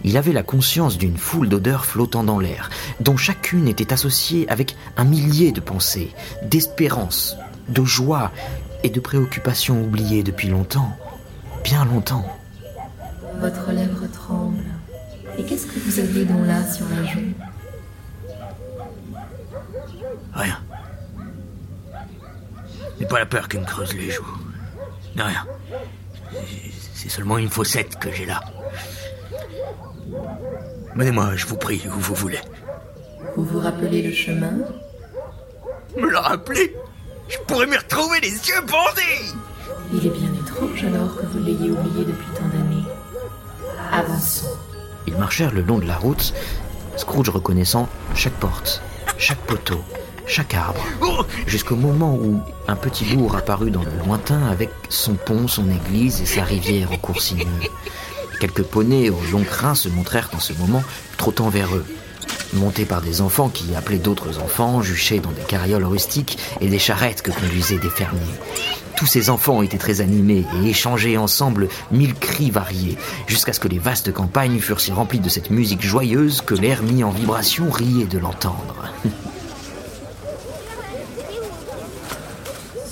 Il 0.05 0.17
avait 0.17 0.33
la 0.33 0.43
conscience 0.43 0.97
d'une 0.97 1.19
foule 1.19 1.51
d'odeurs 1.51 1.85
flottant 1.85 2.25
dans 2.25 2.39
l'air, 2.39 2.71
dont 3.01 3.19
chacune 3.19 3.69
était 3.69 3.93
associée 3.93 4.49
avec 4.49 4.75
un 4.97 5.05
millier 5.05 5.53
de 5.53 5.61
pensées, 5.61 6.11
d'espérances, 6.43 7.37
de 7.69 7.85
joie 7.85 8.33
et 8.83 8.89
de 8.89 9.01
préoccupations 9.01 9.83
oubliées 9.83 10.23
depuis 10.23 10.49
longtemps, 10.49 10.97
bien 11.63 11.85
longtemps. 11.85 12.25
Votre 13.39 13.71
lèvre 13.73 14.11
tremble. 14.11 14.65
Et 15.37 15.45
qu'est-ce 15.45 15.67
que 15.67 15.79
vous 15.79 15.99
avez 15.99 16.25
donc 16.25 16.47
là 16.47 16.67
sur 16.73 16.87
la 16.89 17.05
joue? 17.05 17.35
Rien. 20.41 20.59
C'est 22.99 23.09
pas 23.09 23.19
la 23.19 23.27
peur 23.27 23.47
qui 23.47 23.59
me 23.59 23.67
creuse 23.67 23.93
les 23.93 24.11
joues. 24.11 24.39
Non, 25.15 25.27
rien. 25.27 25.47
C'est 26.95 27.11
seulement 27.11 27.37
une 27.37 27.51
fossette 27.51 27.99
que 27.99 28.11
j'ai 28.11 28.25
là. 28.25 28.41
Menez-moi, 30.95 31.37
je 31.37 31.45
vous 31.47 31.57
prie, 31.57 31.83
où 31.87 32.01
vous 32.01 32.15
voulez. 32.15 32.41
Vous 33.37 33.45
vous 33.45 33.61
rappelez 33.61 34.01
le 34.01 34.13
chemin? 34.13 34.53
Me 35.99 36.09
le 36.09 36.19
rappeler 36.19 36.75
Je 37.29 37.37
pourrais 37.47 37.67
m'y 37.67 37.77
retrouver 37.77 38.21
les 38.21 38.31
yeux 38.31 38.61
bandés 38.63 39.35
Il 39.93 40.07
est 40.07 40.11
bien 40.11 40.33
étrange 40.41 40.85
alors 40.85 41.17
que 41.17 41.27
vous 41.27 41.39
l'ayez 41.41 41.71
oublié 41.71 42.07
depuis 42.07 42.29
tant 42.35 42.49
d'années. 42.49 42.87
Avançons. 43.93 44.57
Ils 45.07 45.17
marchèrent 45.17 45.53
le 45.53 45.63
long 45.63 45.79
de 45.79 45.87
la 45.87 45.97
route, 45.97 46.33
Scrooge 46.97 47.29
reconnaissant 47.29 47.89
chaque 48.15 48.35
porte, 48.35 48.81
chaque 49.19 49.41
poteau, 49.41 49.83
chaque 50.31 50.55
arbre, 50.55 50.87
jusqu'au 51.49 51.75
moment 51.75 52.15
où 52.15 52.41
un 52.69 52.77
petit 52.77 53.05
bourg 53.05 53.35
apparut 53.35 53.73
dans 53.73 53.83
le 53.83 53.91
lointain 54.07 54.47
avec 54.47 54.71
son 54.89 55.15
pont, 55.15 55.49
son 55.49 55.69
église 55.69 56.21
et 56.21 56.27
sa 56.27 56.45
rivière 56.45 56.93
au 56.93 56.97
cours 56.99 57.21
sinueux. 57.21 57.45
Quelques 58.39 58.63
poneys 58.63 59.11
aux 59.11 59.21
longs 59.33 59.43
crins 59.43 59.75
se 59.75 59.89
montrèrent 59.89 60.31
en 60.33 60.39
ce 60.39 60.53
moment, 60.53 60.85
trottant 61.17 61.49
vers 61.49 61.75
eux. 61.75 61.85
Montés 62.53 62.85
par 62.85 63.01
des 63.01 63.23
enfants 63.23 63.49
qui 63.49 63.75
appelaient 63.75 63.99
d'autres 63.99 64.41
enfants, 64.41 64.83
juchés 64.83 65.19
dans 65.19 65.33
des 65.33 65.43
carrioles 65.43 65.85
rustiques 65.85 66.39
et 66.61 66.69
des 66.69 66.79
charrettes 66.79 67.23
que 67.23 67.33
conduisaient 67.33 67.79
des 67.79 67.91
fermiers. 67.91 68.21
Tous 68.97 69.07
ces 69.07 69.31
enfants 69.31 69.63
étaient 69.63 69.79
très 69.79 70.01
animés 70.01 70.45
et 70.63 70.69
échangeaient 70.69 71.17
ensemble 71.17 71.69
mille 71.91 72.15
cris 72.15 72.53
variés, 72.53 72.99
jusqu'à 73.27 73.53
ce 73.53 73.59
que 73.59 73.69
les 73.69 73.81
vastes 73.81 74.13
campagnes 74.13 74.61
furent 74.61 74.81
si 74.81 74.93
remplies 74.93 75.19
de 75.19 75.29
cette 75.29 75.51
musique 75.51 75.83
joyeuse 75.85 76.41
que 76.41 76.55
l'air 76.55 76.85
mis 76.85 77.03
en 77.03 77.11
vibration 77.11 77.69
riait 77.69 78.05
de 78.05 78.19
l'entendre. 78.19 78.93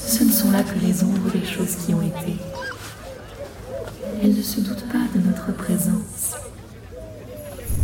Ce 0.08 0.24
ne 0.24 0.32
sont 0.32 0.50
là 0.50 0.62
que 0.62 0.78
les 0.78 1.04
ombres 1.04 1.30
des 1.34 1.44
choses 1.44 1.76
qui 1.84 1.92
ont 1.92 2.00
été. 2.00 2.32
Elles 4.22 4.34
ne 4.34 4.42
se 4.42 4.58
doutent 4.60 4.88
pas 4.90 5.04
de 5.14 5.22
notre 5.24 5.54
présence. 5.54 6.34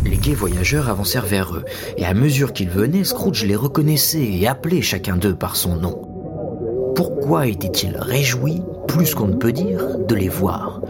Les 0.07 0.17
gais 0.17 0.33
voyageurs 0.33 0.89
avancèrent 0.89 1.27
vers 1.27 1.55
eux, 1.55 1.67
et 1.99 2.07
à 2.07 2.15
mesure 2.15 2.55
qu'ils 2.55 2.71
venaient, 2.71 3.05
Scrooge 3.05 3.45
les 3.45 3.57
reconnaissait 3.57 4.25
et 4.25 4.49
appelait 4.49 4.81
chacun 4.81 5.19
d'eux 5.19 5.35
par 5.35 5.55
son 5.55 5.77
nom. 5.77 6.93
Pourquoi 6.97 7.47
était-il 7.47 7.95
réjoui, 7.99 8.63
plus 8.89 9.15
qu'on 9.15 9.29
ne 9.29 9.37
peut 9.37 9.53
dire, 9.53 9.99
de 9.99 10.15
les 10.15 10.31
voir? 10.31 10.81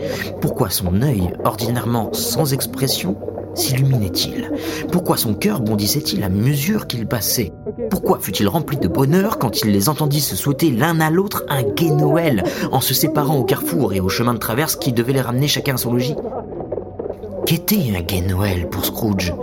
Pourquoi 0.40 0.70
son 0.70 1.02
œil, 1.02 1.32
ordinairement 1.44 2.12
sans 2.12 2.52
expression, 2.52 3.16
s'illuminait-il? 3.54 4.50
Pourquoi 4.90 5.16
son 5.16 5.34
cœur 5.34 5.60
bondissait-il 5.60 6.22
à 6.22 6.28
mesure 6.28 6.86
qu'il 6.86 7.06
passait? 7.06 7.52
Pourquoi 7.90 8.18
fut-il 8.20 8.48
rempli 8.48 8.76
de 8.76 8.88
bonheur 8.88 9.38
quand 9.38 9.62
il 9.62 9.70
les 9.70 9.88
entendit 9.88 10.20
se 10.20 10.36
souhaiter 10.36 10.70
l'un 10.70 11.00
à 11.00 11.10
l'autre 11.10 11.44
un 11.48 11.62
gai 11.62 11.90
Noël 11.90 12.44
en 12.72 12.80
se 12.80 12.94
séparant 12.94 13.36
au 13.36 13.44
carrefour 13.44 13.92
et 13.92 14.00
au 14.00 14.08
chemin 14.08 14.34
de 14.34 14.38
traverse 14.38 14.76
qui 14.76 14.92
devait 14.92 15.12
les 15.12 15.20
ramener 15.20 15.48
chacun 15.48 15.74
à 15.74 15.78
son 15.78 15.92
logis? 15.92 16.16
Qu'était 17.46 17.92
un 17.96 18.00
gai 18.00 18.22
Noël 18.22 18.68
pour 18.70 18.84
Scrooge? 18.84 19.34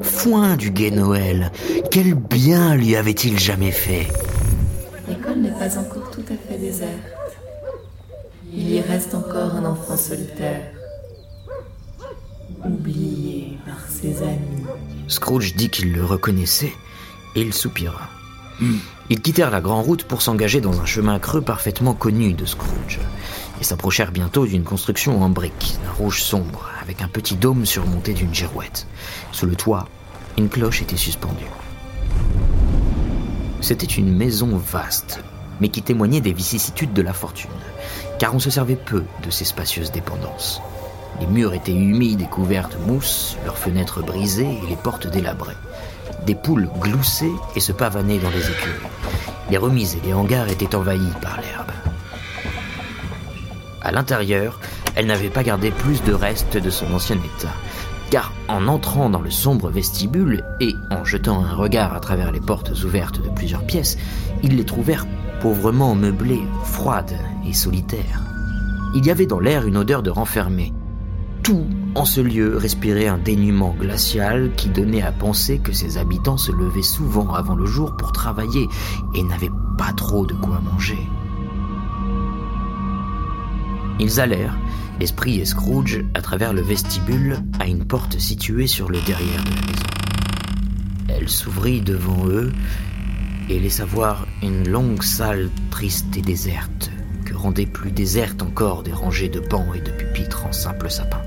Foin 0.00 0.56
du 0.56 0.70
gai 0.70 0.90
Noël. 0.90 1.52
Quel 1.90 2.14
bien 2.14 2.74
lui 2.74 2.96
avait-il 2.96 3.38
jamais 3.38 3.72
fait? 3.72 4.06
L'école 5.08 5.40
n'est 5.40 5.50
pas 5.50 5.78
encore 5.78 6.10
tout 6.10 6.24
à 6.28 6.36
fait 6.48 6.58
déserte. 6.58 6.90
Il 8.52 8.70
y 8.70 8.80
reste 8.80 9.14
encore 9.14 9.54
un 9.54 9.64
enfant 9.64 9.96
solitaire. 9.96 10.72
Oublié 12.64 13.27
ses 14.00 14.22
amis. 14.22 14.64
Scrooge 15.08 15.54
dit 15.54 15.70
qu'il 15.70 15.92
le 15.92 16.04
reconnaissait 16.04 16.72
et 17.34 17.42
il 17.42 17.54
soupira. 17.54 18.08
Ils 19.08 19.20
quittèrent 19.20 19.50
la 19.50 19.60
grande 19.60 19.86
route 19.86 20.04
pour 20.04 20.20
s'engager 20.20 20.60
dans 20.60 20.80
un 20.80 20.84
chemin 20.84 21.18
creux 21.18 21.40
parfaitement 21.40 21.94
connu 21.94 22.32
de 22.32 22.44
Scrooge 22.44 22.98
et 23.60 23.64
s'approchèrent 23.64 24.10
bientôt 24.10 24.46
d'une 24.46 24.64
construction 24.64 25.22
en 25.22 25.28
briques, 25.28 25.76
d'un 25.84 25.92
rouge 25.92 26.22
sombre, 26.22 26.68
avec 26.82 27.00
un 27.02 27.08
petit 27.08 27.36
dôme 27.36 27.64
surmonté 27.64 28.14
d'une 28.14 28.34
girouette. 28.34 28.86
Sous 29.32 29.46
le 29.46 29.54
toit, 29.54 29.88
une 30.36 30.48
cloche 30.48 30.82
était 30.82 30.96
suspendue. 30.96 31.50
C'était 33.60 33.86
une 33.86 34.14
maison 34.14 34.56
vaste, 34.56 35.20
mais 35.60 35.68
qui 35.68 35.82
témoignait 35.82 36.20
des 36.20 36.32
vicissitudes 36.32 36.92
de 36.92 37.02
la 37.02 37.12
fortune, 37.12 37.50
car 38.18 38.34
on 38.34 38.38
se 38.38 38.50
servait 38.50 38.76
peu 38.76 39.04
de 39.24 39.30
ces 39.30 39.44
spacieuses 39.44 39.92
dépendances. 39.92 40.60
Les 41.20 41.26
murs 41.26 41.54
étaient 41.54 41.72
humides 41.72 42.20
et 42.20 42.26
couverts 42.26 42.68
de 42.68 42.76
mousse, 42.90 43.36
leurs 43.44 43.58
fenêtres 43.58 44.02
brisées 44.02 44.60
et 44.62 44.68
les 44.68 44.76
portes 44.76 45.06
délabrées. 45.06 45.56
Des 46.26 46.34
poules 46.34 46.68
gloussaient 46.80 47.32
et 47.56 47.60
se 47.60 47.72
pavanaient 47.72 48.18
dans 48.18 48.30
les 48.30 48.50
écuries. 48.50 48.88
Les 49.50 49.56
remises 49.56 49.96
et 49.96 50.06
les 50.06 50.14
hangars 50.14 50.48
étaient 50.48 50.74
envahis 50.74 51.12
par 51.20 51.40
l'herbe. 51.40 51.70
À 53.80 53.90
l'intérieur, 53.90 54.60
elle 54.94 55.06
n'avait 55.06 55.30
pas 55.30 55.42
gardé 55.42 55.70
plus 55.70 56.02
de 56.02 56.12
restes 56.12 56.56
de 56.56 56.70
son 56.70 56.92
ancien 56.92 57.16
état, 57.16 57.54
car 58.10 58.32
en 58.48 58.68
entrant 58.68 59.10
dans 59.10 59.20
le 59.20 59.30
sombre 59.30 59.70
vestibule 59.70 60.44
et 60.60 60.74
en 60.90 61.04
jetant 61.04 61.42
un 61.42 61.54
regard 61.54 61.94
à 61.94 62.00
travers 62.00 62.32
les 62.32 62.40
portes 62.40 62.72
ouvertes 62.84 63.22
de 63.22 63.30
plusieurs 63.30 63.64
pièces, 63.64 63.96
ils 64.42 64.56
les 64.56 64.64
trouvèrent 64.64 65.06
pauvrement 65.40 65.94
meublées, 65.94 66.44
froides 66.64 67.16
et 67.48 67.52
solitaires. 67.52 68.22
Il 68.94 69.06
y 69.06 69.10
avait 69.10 69.26
dans 69.26 69.40
l'air 69.40 69.66
une 69.66 69.76
odeur 69.76 70.02
de 70.02 70.10
renfermé. 70.10 70.72
Tout 71.42 71.66
en 71.94 72.04
ce 72.04 72.20
lieu 72.20 72.56
respirait 72.56 73.08
un 73.08 73.18
dénuement 73.18 73.74
glacial 73.78 74.52
qui 74.56 74.68
donnait 74.68 75.02
à 75.02 75.12
penser 75.12 75.58
que 75.58 75.72
ses 75.72 75.98
habitants 75.98 76.36
se 76.36 76.52
levaient 76.52 76.82
souvent 76.82 77.32
avant 77.34 77.54
le 77.54 77.66
jour 77.66 77.96
pour 77.96 78.12
travailler 78.12 78.68
et 79.14 79.22
n'avaient 79.22 79.50
pas 79.76 79.92
trop 79.92 80.26
de 80.26 80.34
quoi 80.34 80.60
manger. 80.60 80.98
Ils 84.00 84.20
allèrent, 84.20 84.56
l'esprit 85.00 85.40
et 85.40 85.44
Scrooge, 85.44 86.04
à 86.14 86.22
travers 86.22 86.52
le 86.52 86.60
vestibule 86.60 87.38
à 87.58 87.66
une 87.66 87.84
porte 87.84 88.18
située 88.18 88.66
sur 88.66 88.88
le 88.88 89.00
derrière 89.00 89.42
de 89.42 89.50
la 89.50 89.66
maison. 89.66 89.86
Elle 91.08 91.28
s'ouvrit 91.28 91.80
devant 91.80 92.28
eux 92.28 92.52
et 93.48 93.58
laissa 93.58 93.84
voir 93.84 94.26
une 94.42 94.68
longue 94.68 95.02
salle 95.02 95.50
triste 95.70 96.16
et 96.16 96.22
déserte, 96.22 96.90
rendaient 97.38 97.66
plus 97.66 97.92
désertes 97.92 98.42
encore 98.42 98.82
des 98.82 98.92
rangées 98.92 99.28
de 99.28 99.40
bancs 99.40 99.74
et 99.74 99.80
de 99.80 99.90
pupitres 99.90 100.44
en 100.44 100.52
simple 100.52 100.90
sapin. 100.90 101.22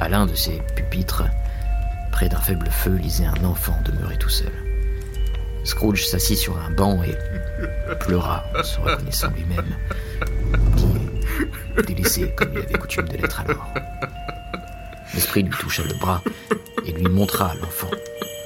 À 0.00 0.08
l'un 0.08 0.26
de 0.26 0.34
ces 0.34 0.60
pupitres, 0.76 1.24
près 2.12 2.28
d'un 2.28 2.40
faible 2.40 2.68
feu, 2.70 2.94
lisait 2.96 3.26
un 3.26 3.44
enfant 3.44 3.76
demeuré 3.84 4.16
tout 4.18 4.28
seul. 4.28 4.52
Scrooge 5.64 6.06
s'assit 6.06 6.38
sur 6.38 6.58
un 6.58 6.70
banc 6.70 7.02
et 7.02 7.14
pleura, 8.00 8.44
se 8.62 8.78
reconnaissant 8.80 9.30
lui-même, 9.30 9.76
délaissé 11.86 12.30
comme 12.36 12.52
il 12.52 12.58
avait 12.58 12.78
coutume 12.78 13.08
de 13.08 13.16
l'être 13.16 13.40
alors. 13.40 13.68
L'esprit 15.14 15.42
lui 15.42 15.50
toucha 15.50 15.82
le 15.82 15.94
bras 15.98 16.22
et 16.86 16.92
lui 16.92 17.08
montra 17.08 17.54
l'enfant, 17.60 17.90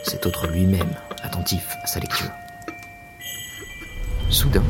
cet 0.05 0.27
autre 0.27 0.49
lui-même, 0.49 0.95
attentif 1.23 1.77
à 1.83 1.87
sa 1.87 2.01
lecture. 2.01 2.31
Soudain, 4.43 4.65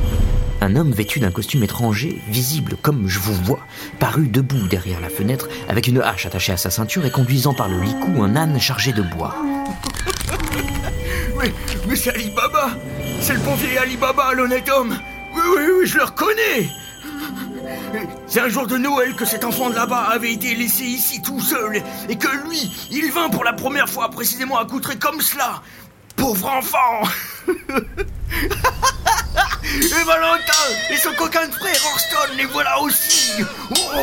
un 0.60 0.76
homme 0.76 0.92
vêtu 0.92 1.18
d'un 1.18 1.30
costume 1.30 1.62
étranger, 1.62 2.20
visible 2.28 2.76
comme 2.82 3.08
je 3.08 3.18
vous 3.18 3.32
vois, 3.32 3.60
parut 3.98 4.28
debout 4.28 4.68
derrière 4.68 5.00
la 5.00 5.08
fenêtre 5.08 5.48
avec 5.66 5.86
une 5.86 6.02
hache 6.02 6.26
attachée 6.26 6.52
à 6.52 6.58
sa 6.58 6.68
ceinture 6.68 7.06
et 7.06 7.10
conduisant 7.10 7.54
par 7.54 7.70
le 7.70 7.80
licou 7.80 8.22
un 8.22 8.36
âne 8.36 8.60
chargé 8.60 8.92
de 8.92 9.00
bois. 9.00 9.34
Mais, 11.40 11.54
mais 11.88 11.96
c'est 11.96 12.10
Ali 12.10 12.30
Baba 12.36 12.68
C'est 13.22 13.32
le 13.32 13.40
bon 13.40 13.54
vieil 13.54 13.78
Ali 13.78 13.96
Baba, 13.96 14.34
l'honnête 14.34 14.68
homme 14.68 14.94
Oui, 15.34 15.40
oui, 15.56 15.62
oui, 15.80 15.86
je 15.86 15.96
le 15.96 16.04
reconnais 16.04 16.68
C'est 18.26 18.40
un 18.40 18.50
jour 18.50 18.66
de 18.66 18.76
Noël 18.76 19.14
que 19.14 19.24
cet 19.24 19.42
enfant 19.42 19.70
de 19.70 19.74
là-bas 19.74 20.10
avait 20.12 20.34
été 20.34 20.54
laissé 20.54 20.84
ici 20.84 21.22
tout 21.22 21.40
seul 21.40 21.82
et 22.10 22.16
que 22.16 22.28
lui, 22.46 22.70
il 22.90 23.10
vint 23.10 23.30
pour 23.30 23.42
la 23.42 23.54
première 23.54 23.88
fois 23.88 24.10
précisément 24.10 24.58
accoutré 24.58 24.96
comme 24.96 25.22
cela. 25.22 25.62
Pauvre 26.16 26.46
enfant 26.46 27.02
Et 29.64 30.04
Valentin 30.04 30.66
et 30.90 30.96
son 30.96 31.12
coquin 31.12 31.46
de 31.46 31.52
frère 31.52 31.80
Orston, 31.92 32.34
les 32.36 32.44
voilà 32.46 32.80
aussi 32.80 33.32
oh, 33.40 33.44
oh, 33.74 33.98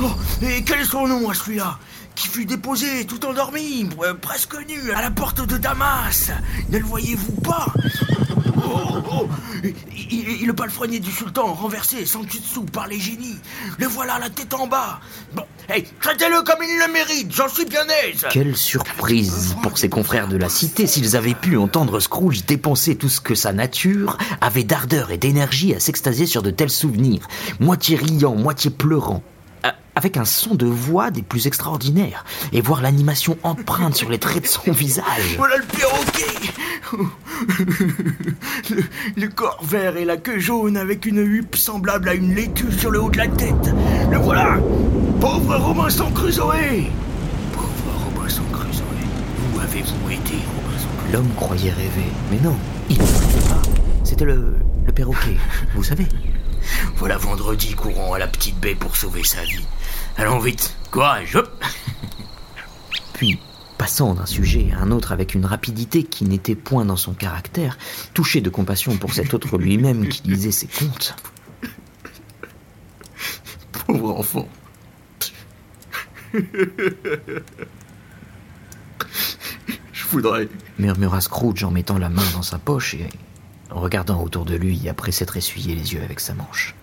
oh. 0.00 0.02
Oh, 0.02 0.44
Et 0.44 0.62
quel 0.64 0.80
est 0.80 0.84
son 0.84 1.06
nom 1.06 1.30
à 1.30 1.34
celui-là 1.34 1.78
qui 2.14 2.28
fut 2.28 2.44
déposé 2.44 3.06
tout 3.06 3.24
endormi, 3.24 3.88
euh, 4.02 4.12
presque 4.14 4.54
nu, 4.68 4.92
à 4.92 5.00
la 5.00 5.10
porte 5.10 5.46
de 5.46 5.56
Damas? 5.56 6.30
Ne 6.68 6.78
le 6.78 6.84
voyez-vous 6.84 7.40
pas? 7.40 7.66
Oh, 8.64 9.02
oh, 9.10 9.28
il, 10.10 10.46
le 10.46 10.52
palefrenier 10.52 11.00
du 11.00 11.10
sultan, 11.10 11.52
renversé 11.54 12.04
sans 12.06 12.22
dessous 12.22 12.64
par 12.64 12.88
les 12.88 12.98
génies. 12.98 13.38
Le 13.78 13.86
voilà 13.86 14.18
la 14.18 14.30
tête 14.30 14.54
en 14.54 14.66
bas. 14.66 15.00
Bon, 15.34 15.42
hey, 15.68 15.84
traitez-le 16.00 16.42
comme 16.42 16.62
il 16.62 16.78
le 16.78 16.92
mérite, 16.92 17.32
j'en 17.32 17.48
suis 17.48 17.64
bien 17.64 17.84
aise. 18.04 18.26
Quelle 18.30 18.56
surprise 18.56 19.56
pour 19.62 19.78
ses 19.78 19.88
confrères 19.88 20.28
de 20.28 20.36
la 20.36 20.48
cité 20.48 20.86
s'ils 20.86 21.16
avaient 21.16 21.34
pu 21.34 21.56
entendre 21.56 22.00
Scrooge 22.00 22.44
dépenser 22.44 22.96
tout 22.96 23.08
ce 23.08 23.20
que 23.20 23.34
sa 23.34 23.52
nature 23.52 24.18
avait 24.40 24.64
d'ardeur 24.64 25.10
et 25.10 25.18
d'énergie 25.18 25.74
à 25.74 25.80
s'extasier 25.80 26.26
sur 26.26 26.42
de 26.42 26.50
tels 26.50 26.70
souvenirs, 26.70 27.26
moitié 27.60 27.96
riant, 27.96 28.34
moitié 28.34 28.70
pleurant 28.70 29.22
avec 29.94 30.16
un 30.16 30.24
son 30.24 30.54
de 30.54 30.66
voix 30.66 31.10
des 31.10 31.22
plus 31.22 31.46
extraordinaires, 31.46 32.24
et 32.52 32.60
voir 32.60 32.82
l'animation 32.82 33.36
empreinte 33.42 33.94
sur 33.94 34.08
les 34.10 34.18
traits 34.18 34.42
de 34.42 34.48
son 34.48 34.72
visage. 34.72 35.36
Voilà 35.36 35.56
le 35.56 35.64
perroquet 35.64 36.52
le, 39.16 39.28
corps 39.28 39.62
vert 39.62 39.96
et 39.96 40.04
la 40.04 40.16
queue 40.16 40.38
jaune 40.38 40.76
avec 40.76 41.06
une 41.06 41.18
huppe 41.18 41.56
semblable 41.56 42.08
à 42.08 42.14
une 42.14 42.34
laitue 42.34 42.72
sur 42.72 42.90
le 42.90 43.00
haut 43.00 43.10
de 43.10 43.18
la 43.18 43.28
tête. 43.28 43.70
Le 44.10 44.18
voilà 44.18 44.58
Pauvre 45.20 45.56
Robinson 45.56 46.10
Crusoe 46.10 46.90
Pauvre 47.52 48.04
Robinson 48.04 48.42
Crusoe, 48.52 48.82
où 49.54 49.60
avez-vous 49.60 50.10
été, 50.10 50.34
Robinson 50.34 50.88
Crusoe 50.98 51.12
L'homme 51.12 51.30
croyait 51.36 51.70
rêver, 51.70 52.10
mais 52.30 52.40
non, 52.40 52.56
il 52.90 52.98
ne 52.98 53.02
rêvait 53.02 53.48
pas. 53.48 53.62
C'était 54.04 54.24
le, 54.24 54.56
le 54.84 54.92
perroquet, 54.92 55.36
vous 55.74 55.84
savez. 55.84 56.06
Voilà 56.96 57.16
vendredi 57.16 57.74
courant 57.74 58.12
à 58.12 58.18
la 58.18 58.26
petite 58.26 58.58
baie 58.60 58.74
pour 58.74 58.96
sauver 58.96 59.24
sa 59.24 59.42
vie. 59.42 59.66
Allons 60.16 60.38
vite, 60.38 60.76
courage, 60.90 61.36
hop 61.36 61.64
Puis, 63.14 63.38
passant 63.78 64.14
d'un 64.14 64.26
sujet 64.26 64.70
à 64.72 64.80
un 64.80 64.90
autre 64.90 65.12
avec 65.12 65.34
une 65.34 65.46
rapidité 65.46 66.04
qui 66.04 66.24
n'était 66.24 66.54
point 66.54 66.84
dans 66.84 66.96
son 66.96 67.14
caractère, 67.14 67.78
touché 68.14 68.40
de 68.40 68.50
compassion 68.50 68.96
pour 68.96 69.12
cet 69.12 69.34
autre 69.34 69.58
lui-même 69.58 70.08
qui 70.08 70.22
lisait 70.28 70.52
ses 70.52 70.68
contes. 70.68 71.16
Pauvre 73.86 74.18
enfant. 74.18 74.48
Je 79.92 80.06
voudrais. 80.10 80.48
murmura 80.78 81.20
Scrooge 81.20 81.64
en 81.64 81.70
mettant 81.70 81.98
la 81.98 82.08
main 82.08 82.22
dans 82.32 82.42
sa 82.42 82.58
poche 82.58 82.94
et 82.94 83.08
en 83.70 83.80
regardant 83.80 84.22
autour 84.22 84.44
de 84.44 84.54
lui 84.54 84.88
après 84.88 85.12
s'être 85.12 85.36
essuyé 85.36 85.74
les 85.74 85.94
yeux 85.94 86.02
avec 86.02 86.20
sa 86.20 86.34
manche. 86.34 86.74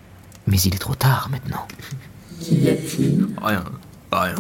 Mais 0.48 0.60
il 0.62 0.74
est 0.74 0.80
trop 0.80 0.96
tard 0.96 1.30
maintenant. 1.32 1.68
Rien, 3.42 3.64
rien. 4.12 4.36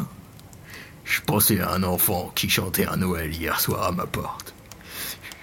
Je 1.03 1.21
pensais 1.21 1.59
à 1.59 1.71
un 1.71 1.83
enfant 1.83 2.31
qui 2.35 2.49
chantait 2.49 2.85
un 2.85 2.97
Noël 2.97 3.33
hier 3.33 3.59
soir 3.59 3.83
à 3.83 3.91
ma 3.91 4.05
porte. 4.05 4.53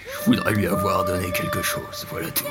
Je 0.06 0.30
voudrais 0.30 0.52
lui 0.52 0.66
avoir 0.66 1.04
donné 1.04 1.30
quelque 1.32 1.62
chose, 1.62 2.06
voilà 2.10 2.30
tout. 2.30 2.44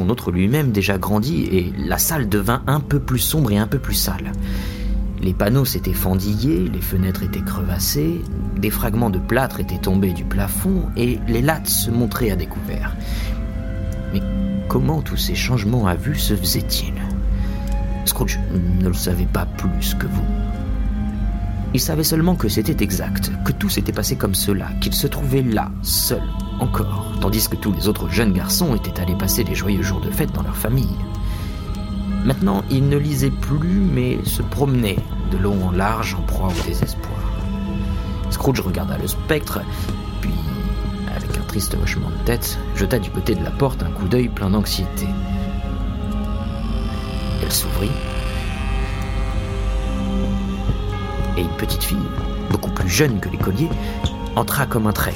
Son 0.00 0.08
autre 0.08 0.32
lui-même 0.32 0.72
déjà 0.72 0.96
grandi 0.96 1.44
et 1.52 1.74
la 1.76 1.98
salle 1.98 2.30
devint 2.30 2.62
un 2.66 2.80
peu 2.80 2.98
plus 2.98 3.18
sombre 3.18 3.52
et 3.52 3.58
un 3.58 3.66
peu 3.66 3.78
plus 3.78 3.94
sale. 3.94 4.32
Les 5.20 5.34
panneaux 5.34 5.66
s'étaient 5.66 5.92
fendillés, 5.92 6.70
les 6.72 6.80
fenêtres 6.80 7.22
étaient 7.22 7.42
crevassées, 7.42 8.22
des 8.56 8.70
fragments 8.70 9.10
de 9.10 9.18
plâtre 9.18 9.60
étaient 9.60 9.76
tombés 9.76 10.14
du 10.14 10.24
plafond 10.24 10.84
et 10.96 11.18
les 11.28 11.42
lattes 11.42 11.68
se 11.68 11.90
montraient 11.90 12.30
à 12.30 12.36
découvert. 12.36 12.96
Mais 14.14 14.22
comment 14.68 15.02
tous 15.02 15.18
ces 15.18 15.34
changements 15.34 15.86
à 15.86 15.96
vue 15.96 16.18
se 16.18 16.34
faisaient-ils? 16.34 16.94
Scrooge 18.06 18.40
ne 18.80 18.88
le 18.88 18.94
savait 18.94 19.28
pas 19.30 19.44
plus 19.44 19.94
que 19.94 20.06
vous. 20.06 20.24
Il 21.74 21.80
savait 21.80 22.04
seulement 22.04 22.36
que 22.36 22.48
c'était 22.48 22.82
exact, 22.82 23.30
que 23.44 23.52
tout 23.52 23.68
s'était 23.68 23.92
passé 23.92 24.16
comme 24.16 24.34
cela, 24.34 24.68
qu'il 24.80 24.94
se 24.94 25.06
trouvait 25.06 25.42
là, 25.42 25.70
seul, 25.82 26.22
tandis 27.20 27.48
que 27.48 27.56
tous 27.56 27.72
les 27.72 27.88
autres 27.88 28.08
jeunes 28.08 28.32
garçons 28.32 28.74
étaient 28.74 29.00
allés 29.00 29.14
passer 29.14 29.44
les 29.44 29.54
joyeux 29.54 29.82
jours 29.82 30.00
de 30.00 30.10
fête 30.10 30.32
dans 30.32 30.42
leur 30.42 30.56
famille. 30.56 30.96
Maintenant, 32.24 32.62
il 32.70 32.88
ne 32.88 32.96
lisait 32.96 33.30
plus, 33.30 33.80
mais 33.80 34.18
se 34.24 34.42
promenait 34.42 34.98
de 35.30 35.38
long 35.38 35.66
en 35.66 35.70
large 35.70 36.14
en 36.14 36.22
proie 36.22 36.48
au 36.48 36.66
désespoir. 36.66 37.20
Scrooge 38.30 38.60
regarda 38.60 38.98
le 38.98 39.06
spectre, 39.06 39.60
puis, 40.20 40.34
avec 41.14 41.36
un 41.38 41.42
triste 41.42 41.76
hochement 41.82 42.10
de 42.10 42.24
tête, 42.24 42.58
jeta 42.76 42.98
du 42.98 43.10
côté 43.10 43.34
de 43.34 43.42
la 43.42 43.50
porte 43.50 43.82
un 43.82 43.90
coup 43.90 44.06
d'œil 44.06 44.28
plein 44.28 44.50
d'anxiété. 44.50 45.06
Elle 47.42 47.52
s'ouvrit, 47.52 47.90
et 51.36 51.40
une 51.40 51.56
petite 51.56 51.82
fille, 51.82 51.96
beaucoup 52.50 52.70
plus 52.70 52.88
jeune 52.88 53.18
que 53.18 53.28
l'écolier, 53.28 53.68
entra 54.36 54.66
comme 54.66 54.86
un 54.86 54.92
trait. 54.92 55.14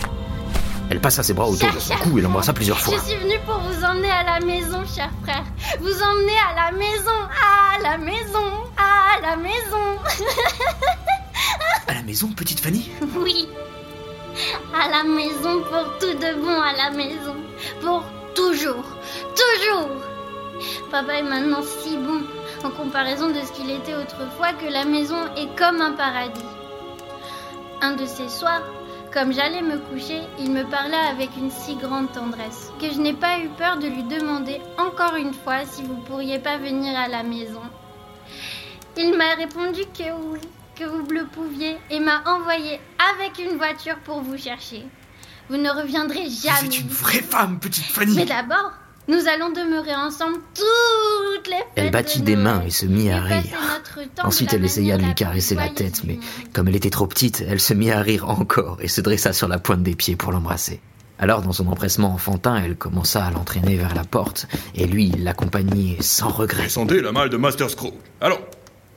Elle 0.91 1.01
passa 1.01 1.23
ses 1.23 1.33
bras 1.33 1.49
autour 1.49 1.73
de 1.73 1.79
son 1.79 1.95
cou 1.97 2.19
et 2.19 2.23
l'embrassa 2.23 2.53
plusieurs 2.53 2.79
fois. 2.79 2.95
Je 2.99 3.11
suis 3.11 3.19
venue 3.19 3.39
pour 3.47 3.59
vous 3.59 3.85
emmener 3.85 4.11
à 4.11 4.23
la 4.23 4.41
maison, 4.45 4.85
cher 4.85 5.11
frère. 5.23 5.45
Vous 5.81 6.03
emmener 6.03 6.37
à 6.51 6.71
la 6.71 6.77
maison, 6.77 7.11
à 7.43 7.83
la 7.83 7.99
maison, 7.99 8.53
à 8.77 9.21
la 9.23 9.37
maison. 9.37 9.99
à 11.89 11.95
la 11.95 12.03
maison, 12.03 12.29
petite 12.29 12.61
Fanny 12.61 12.91
Oui. 13.17 13.49
À 14.75 14.89
la 14.89 15.05
maison 15.05 15.63
pour 15.63 15.99
tout 15.99 16.15
de 16.19 16.41
bon, 16.41 16.61
à 16.61 16.73
la 16.77 16.91
maison. 16.91 17.37
Pour 17.81 18.05
toujours. 18.35 18.85
Toujours. 19.35 19.91
Papa 20.91 21.15
est 21.15 21.23
maintenant 21.23 21.63
si 21.63 21.97
bon 21.97 22.23
en 22.65 22.71
comparaison 22.71 23.29
de 23.29 23.41
ce 23.41 23.53
qu'il 23.53 23.71
était 23.71 23.95
autrefois 23.95 24.53
que 24.53 24.67
la 24.73 24.85
maison 24.85 25.17
est 25.37 25.55
comme 25.57 25.81
un 25.81 25.93
paradis. 25.93 26.41
Un 27.81 27.93
de 27.97 28.07
ces 28.07 28.29
soirs, 28.29 28.63
comme 29.15 29.33
j'allais 29.33 29.63
me 29.63 29.79
coucher, 29.79 30.21
il 30.41 30.51
me 30.51 30.65
parla 30.65 31.09
avec 31.09 31.31
une 31.37 31.51
si 31.51 31.77
grande 31.77 32.11
tendresse 32.11 32.73
que 32.81 32.91
je 32.91 32.99
n'ai 32.99 33.13
pas 33.13 33.39
eu 33.39 33.49
peur 33.57 33.79
de 33.79 33.87
lui 33.87 34.03
demander 34.03 34.61
encore 34.77 35.15
une 35.15 35.33
fois 35.33 35.65
si 35.65 35.85
vous 35.85 35.95
pourriez 35.99 36.41
pas 36.41 36.59
venir 36.59 36.99
à 36.99 37.07
la 37.07 37.23
maison. 37.23 37.63
Il 38.97 39.17
m'a 39.17 39.35
répondu 39.37 39.83
que 39.97 40.13
oui, 40.31 40.41
que 40.75 40.85
vous 40.85 41.07
le 41.11 41.27
pouviez 41.27 41.77
et 41.91 42.01
m'a 42.01 42.25
envoyé 42.27 42.81
avec 43.15 43.39
une 43.39 43.57
voiture 43.57 43.99
pour 44.01 44.21
vous 44.21 44.37
chercher. 44.37 44.85
Vous 45.49 45.59
ne 45.59 45.71
reviendrez 45.71 46.29
jamais. 46.29 46.59
C'est 46.63 46.81
une 46.81 46.89
vraie 46.89 47.23
femme, 47.23 47.61
petite 47.61 47.85
Fanny. 47.85 48.17
Mais 48.17 48.25
d'abord, 48.25 48.73
nous 49.09 49.29
allons 49.29 49.51
demeurer 49.51 49.95
ensemble 49.95 50.39
toutes 50.55 51.49
les 51.49 51.57
fêtes. 51.57 51.67
Elle 51.77 51.91
battit 51.91 52.23
des 52.23 52.37
mains 52.37 52.63
et 52.67 52.71
se 52.71 52.87
mit 52.87 53.11
à 53.11 53.21
rire. 53.21 53.43
Ensuite, 54.23 54.53
elle 54.55 54.65
essaya 54.65 54.97
de 54.97 55.05
lui 55.05 55.15
caresser 55.15 55.55
la 55.55 55.69
tête, 55.69 56.03
mais 56.05 56.19
comme 56.53 56.69
elle 56.69 56.77
était 56.77 56.91
trop 56.91 57.07
petite, 57.07 57.45
elle 57.47 57.61
se 57.61 57.75
mit 57.75 57.91
à 57.91 58.01
rire 58.01 58.29
encore 58.29 58.79
et 58.81 58.89
se 58.89 59.01
dressa 59.01 59.33
sur 59.33 59.49
la 59.49 59.59
pointe 59.59 59.83
des 59.83 59.95
pieds 59.95 60.17
pour 60.17 60.33
l'embrasser. 60.33 60.81
Alors, 61.19 61.43
dans 61.43 61.53
son 61.53 61.69
empressement 61.69 62.13
enfantin, 62.13 62.57
elle 62.57 62.77
commença 62.77 63.25
à 63.25 63.31
l'entraîner 63.31 63.77
vers 63.77 63.95
la 63.95 64.05
porte, 64.05 64.47
et 64.75 64.87
lui, 64.87 65.11
l'accompagnait 65.11 65.97
sans 66.01 66.29
regret. 66.29 66.65
Descendez 66.65 67.01
la 67.01 67.13
malle 67.13 67.31
de 67.31 67.37
Master 67.37 67.71
Scrooge. 67.71 67.95
Allons 68.21 68.41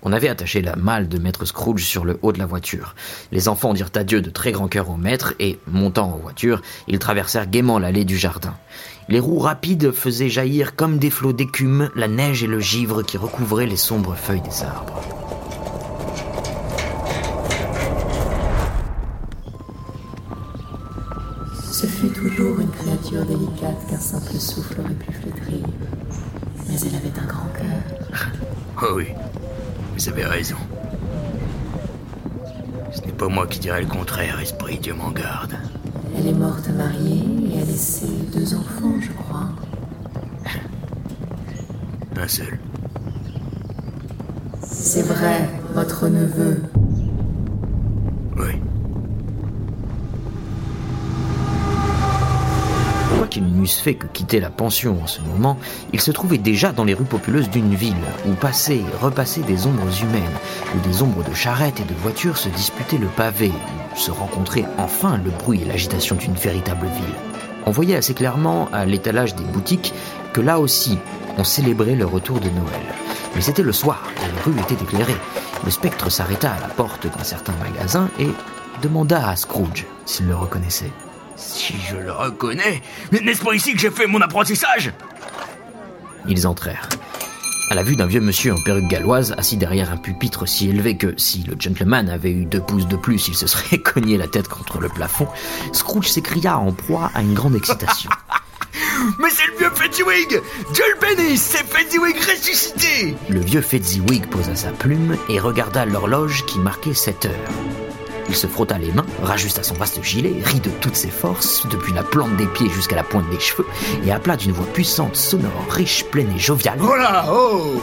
on 0.02 0.14
avait 0.14 0.30
attaché 0.30 0.62
la 0.62 0.76
malle 0.76 1.08
de 1.08 1.18
maître 1.18 1.46
Scrooge 1.46 1.84
sur 1.84 2.06
le 2.06 2.20
haut 2.22 2.32
de 2.32 2.40
la 2.40 2.46
voiture. 2.46 2.96
Les 3.32 3.48
enfants 3.48 3.74
dirent 3.74 3.92
adieu 3.96 4.22
de 4.22 4.30
très 4.30 4.52
grand 4.52 4.68
cœur 4.68 4.90
au 4.90 4.98
maître 4.98 5.34
et, 5.40 5.60
montant 5.68 6.14
en 6.14 6.18
voiture, 6.18 6.62
ils 6.88 7.00
traversèrent 7.00 7.48
gaiement 7.48 7.80
l'allée 7.80 8.06
du 8.06 8.18
jardin. 8.18 8.56
Les 9.10 9.20
roues 9.20 9.40
rapides 9.40 9.92
faisaient 9.92 10.30
jaillir 10.30 10.76
comme 10.76 10.98
des 10.98 11.10
flots 11.10 11.34
d'écume 11.34 11.90
la 11.96 12.08
neige 12.08 12.44
et 12.44 12.48
le 12.48 12.60
givre 12.60 13.04
qui 13.04 13.18
recouvraient 13.18 13.66
les 13.66 13.78
sombres 13.78 14.16
feuilles 14.16 14.42
des 14.42 14.64
arbres. 14.64 15.02
Ce 21.72 21.86
fut 21.86 22.10
toujours 22.10 22.60
une 22.60 22.72
créature 22.72 23.24
délicate 23.24 23.88
qu'un 23.88 24.00
simple 24.00 24.34
souffle 24.34 24.82
aurait 24.82 24.94
pu 24.96 25.12
flétrir. 25.14 25.64
Mais 26.68 26.76
elle 26.82 26.96
avait 26.96 27.20
un 27.20 27.28
grand 27.28 27.50
cœur. 27.54 28.28
Oh 28.80 28.94
oui, 28.96 29.08
vous 29.98 30.10
avez 30.10 30.26
raison. 30.26 30.58
Ce 32.94 33.02
n'est 33.02 33.14
pas 33.14 33.28
moi 33.28 33.48
qui 33.48 33.60
dirais 33.60 33.82
le 33.82 33.88
contraire, 33.88 34.40
esprit, 34.40 34.78
Dieu 34.78 34.94
m'en 34.94 35.10
garde. 35.10 35.56
Elle 36.16 36.28
est 36.28 36.34
morte 36.34 36.70
mariée 36.70 37.24
et 37.52 37.62
a 37.62 37.66
laissé 37.66 38.06
deux 38.32 38.54
enfants, 38.54 38.94
je 39.02 39.12
crois. 39.14 39.50
Un 42.22 42.28
seul. 42.28 42.60
C'est 44.62 45.02
vrai, 45.02 45.50
votre 45.74 46.08
neveu. 46.08 46.62
Oui. 48.38 48.62
qu'ils 53.30 53.47
n'eussent 53.58 53.80
fait 53.80 53.96
que 53.96 54.08
quitter 54.08 54.40
la 54.40 54.50
pension 54.50 55.00
en 55.04 55.08
ce 55.08 55.22
moment, 55.22 55.58
ils 55.94 56.02
se 56.02 56.12
trouvaient 56.12 56.38
déjà 56.38 56.72
dans 56.72 56.84
les 56.84 56.94
rues 56.94 57.06
populeuses 57.06 57.50
d'une 57.50 57.76
ville, 57.76 57.96
où 58.26 58.34
passaient 58.34 58.78
et 58.78 58.86
repassaient 59.02 59.42
des 59.42 59.66
ombres 59.68 60.02
humaines, 60.02 60.24
où 60.76 60.88
des 60.88 61.02
ombres 61.02 61.24
de 61.24 61.34
charrettes 61.34 61.80
et 61.80 61.94
de 61.94 62.00
voitures 62.00 62.38
se 62.38 62.50
disputaient 62.50 62.98
le 62.98 63.08
pavé, 63.08 63.52
où 63.96 64.00
se 64.00 64.12
rencontrait 64.12 64.66
enfin 64.78 65.20
le 65.24 65.32
bruit 65.32 65.62
et 65.62 65.66
l'agitation 65.66 66.16
d'une 66.16 66.36
véritable 66.36 66.86
ville. 66.88 67.16
On 67.66 67.72
voyait 67.72 67.98
assez 67.98 68.14
clairement 68.14 68.70
à 68.72 68.86
l'étalage 68.86 69.36
des 69.36 69.44
boutiques 69.44 69.94
que 70.32 70.42
là 70.42 70.60
aussi, 70.60 70.98
on 71.38 71.44
célébrait 71.44 71.96
le 71.96 72.06
retour 72.06 72.40
de 72.40 72.50
Noël. 72.50 72.82
Mais 73.36 73.42
c'était 73.42 73.64
le 73.64 73.74
soir, 73.74 74.04
et 74.18 74.32
les 74.32 74.42
rues 74.42 74.60
étaient 74.62 74.82
éclairées. 74.82 75.18
Le 75.66 75.72
spectre 75.72 76.10
s'arrêta 76.10 76.52
à 76.52 76.60
la 76.62 76.68
porte 76.68 77.08
d'un 77.08 77.24
certain 77.24 77.54
magasin 77.58 78.10
et 78.20 78.30
demanda 78.82 79.28
à 79.28 79.36
Scrooge 79.36 79.86
s'il 80.06 80.28
le 80.28 80.36
reconnaissait. 80.36 80.92
Si 81.38 81.76
je 81.90 81.96
le 81.96 82.12
reconnais, 82.12 82.82
n'est-ce 83.12 83.44
pas 83.44 83.54
ici 83.54 83.74
que 83.74 83.80
j'ai 83.80 83.92
fait 83.92 84.08
mon 84.08 84.20
apprentissage? 84.22 84.92
Ils 86.28 86.48
entrèrent. 86.48 86.90
À 87.70 87.76
la 87.76 87.84
vue 87.84 87.96
d'un 87.96 88.06
vieux 88.06 88.22
monsieur 88.22 88.54
en 88.54 88.62
perruque 88.62 88.88
galloise, 88.88 89.36
assis 89.38 89.58
derrière 89.58 89.92
un 89.92 89.98
pupitre 89.98 90.48
si 90.48 90.70
élevé 90.70 90.98
que, 90.98 91.14
si 91.18 91.44
le 91.44 91.56
gentleman 91.60 92.10
avait 92.10 92.32
eu 92.32 92.46
deux 92.46 92.62
pouces 92.62 92.88
de 92.88 92.96
plus, 92.96 93.28
il 93.28 93.36
se 93.36 93.46
serait 93.46 93.78
cogné 93.84 94.18
la 94.18 94.28
tête 94.28 94.48
contre 94.48 94.80
le 94.80 94.90
plafond, 94.90 95.28
Scrooge 95.74 96.08
s'écria 96.08 96.58
en 96.58 96.72
proie 96.72 97.12
à 97.14 97.22
une 97.22 97.34
grande 97.34 97.56
excitation. 97.56 98.10
Mais 99.20 99.30
c'est 99.30 99.46
le 99.48 99.58
vieux 99.58 99.70
Fezziwig 99.76 100.42
Dieu 100.74 100.84
le 100.96 101.16
bénisse, 101.16 101.42
c'est 101.42 101.66
Fezziwig 101.66 102.16
ressuscité 102.16 103.16
Le 103.30 103.40
vieux 103.40 103.62
Fezziwig 103.62 104.28
posa 104.28 104.56
sa 104.56 104.72
plume 104.72 105.16
et 105.30 105.40
regarda 105.40 105.86
l'horloge 105.86 106.46
qui 106.46 106.60
marquait 106.60 106.94
7 106.94 107.26
heures. 107.26 107.87
Il 108.30 108.36
se 108.36 108.48
frotta 108.48 108.78
les 108.78 108.92
mains, 108.92 109.06
rajusta 109.24 109.64
son 109.64 109.76
vaste 109.76 110.04
gilet, 110.04 110.36
rit 110.44 110.60
de 110.60 110.70
toutes 110.82 110.96
ses 110.96 111.10
forces, 111.10 111.66
depuis 111.70 111.94
la 111.94 112.04
plante 112.04 112.36
des 112.36 112.48
pieds 112.48 112.70
jusqu'à 112.70 112.96
la 112.96 113.04
pointe 113.04 113.30
des 113.30 113.40
cheveux, 113.40 113.66
et 114.06 114.12
appela 114.12 114.36
d'une 114.36 114.52
voix 114.52 114.66
puissante, 114.66 115.16
sonore, 115.16 115.66
riche, 115.70 116.06
pleine 116.06 116.32
et 116.36 116.40
joviale. 116.40 116.78
Voilà, 116.80 117.26
oh 117.32 117.82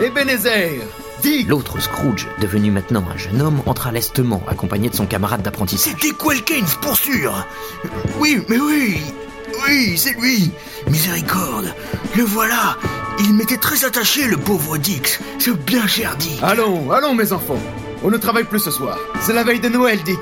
Ebenezer 0.00 0.82
Dick 1.22 1.48
L'autre 1.48 1.80
Scrooge, 1.80 2.26
devenu 2.40 2.70
maintenant 2.70 3.04
un 3.12 3.16
jeune 3.16 3.40
homme, 3.40 3.62
entra 3.66 3.92
lestement, 3.92 4.42
accompagné 4.48 4.88
de 4.88 4.96
son 4.96 5.06
camarade 5.06 5.42
d'apprentissage. 5.42 5.94
C'était 6.00 6.16
Quelkins, 6.16 6.66
pour 6.80 6.96
sûr 6.96 7.46
Oui, 8.18 8.42
mais 8.48 8.58
oui 8.58 9.00
Oui, 9.68 9.96
c'est 9.96 10.18
lui 10.18 10.50
Miséricorde 10.88 11.72
Le 12.16 12.24
voilà 12.24 12.76
Il 13.20 13.34
m'était 13.34 13.58
très 13.58 13.84
attaché, 13.84 14.26
le 14.26 14.36
pauvre 14.36 14.78
Dix. 14.78 15.20
C'est 15.38 15.56
bien 15.64 15.86
cher 15.86 16.16
Dick 16.16 16.42
Allons, 16.42 16.90
allons 16.90 17.14
mes 17.14 17.32
enfants 17.32 17.60
On 18.04 18.10
ne 18.10 18.16
travaille 18.16 18.44
plus 18.44 18.58
ce 18.58 18.70
soir. 18.70 18.98
C'est 19.20 19.32
la 19.32 19.44
veille 19.44 19.60
de 19.60 19.68
Noël, 19.68 20.02
Dick 20.02 20.18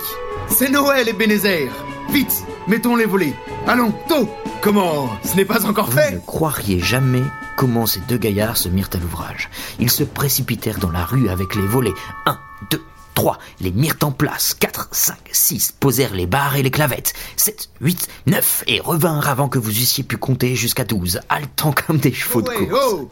C'est 0.48 0.70
Noël, 0.70 1.08
Ebenezer 1.08 1.70
Vite, 2.10 2.44
mettons 2.68 2.94
les 2.96 3.06
volets 3.06 3.34
Allons, 3.66 3.92
tôt 4.08 4.28
Comment 4.60 5.08
Ce 5.24 5.34
n'est 5.34 5.46
pas 5.46 5.64
encore 5.64 5.88
Vous 5.90 5.96
ne 5.96 6.02
fait 6.02 6.20
croiriez 6.26 6.80
jamais 6.80 7.22
comment 7.56 7.86
ces 7.86 8.00
deux 8.00 8.18
gaillards 8.18 8.58
se 8.58 8.68
mirent 8.68 8.90
à 8.92 8.98
l'ouvrage. 8.98 9.48
Ils 9.78 9.90
se 9.90 10.04
précipitèrent 10.04 10.78
dans 10.78 10.90
la 10.90 11.04
rue 11.04 11.30
avec 11.30 11.54
les 11.54 11.66
volets. 11.66 11.94
Un, 12.26 12.38
deux, 12.70 12.82
trois, 13.14 13.38
les 13.60 13.70
mirent 13.70 13.96
en 14.02 14.10
place. 14.12 14.52
Quatre, 14.52 14.88
cinq, 14.92 15.18
six, 15.32 15.72
posèrent 15.72 16.14
les 16.14 16.26
barres 16.26 16.56
et 16.56 16.62
les 16.62 16.70
clavettes. 16.70 17.14
Sept, 17.36 17.70
huit, 17.80 18.08
neuf, 18.26 18.62
et 18.66 18.80
revinrent 18.80 19.28
avant 19.28 19.48
que 19.48 19.58
vous 19.58 19.70
eussiez 19.70 20.04
pu 20.04 20.18
compter 20.18 20.54
jusqu'à 20.54 20.84
douze, 20.84 21.20
haletant 21.30 21.72
comme 21.72 21.98
des 21.98 22.12
chevaux 22.12 22.42
de 22.42 22.50
course. 22.50 22.84
oh 22.92 23.10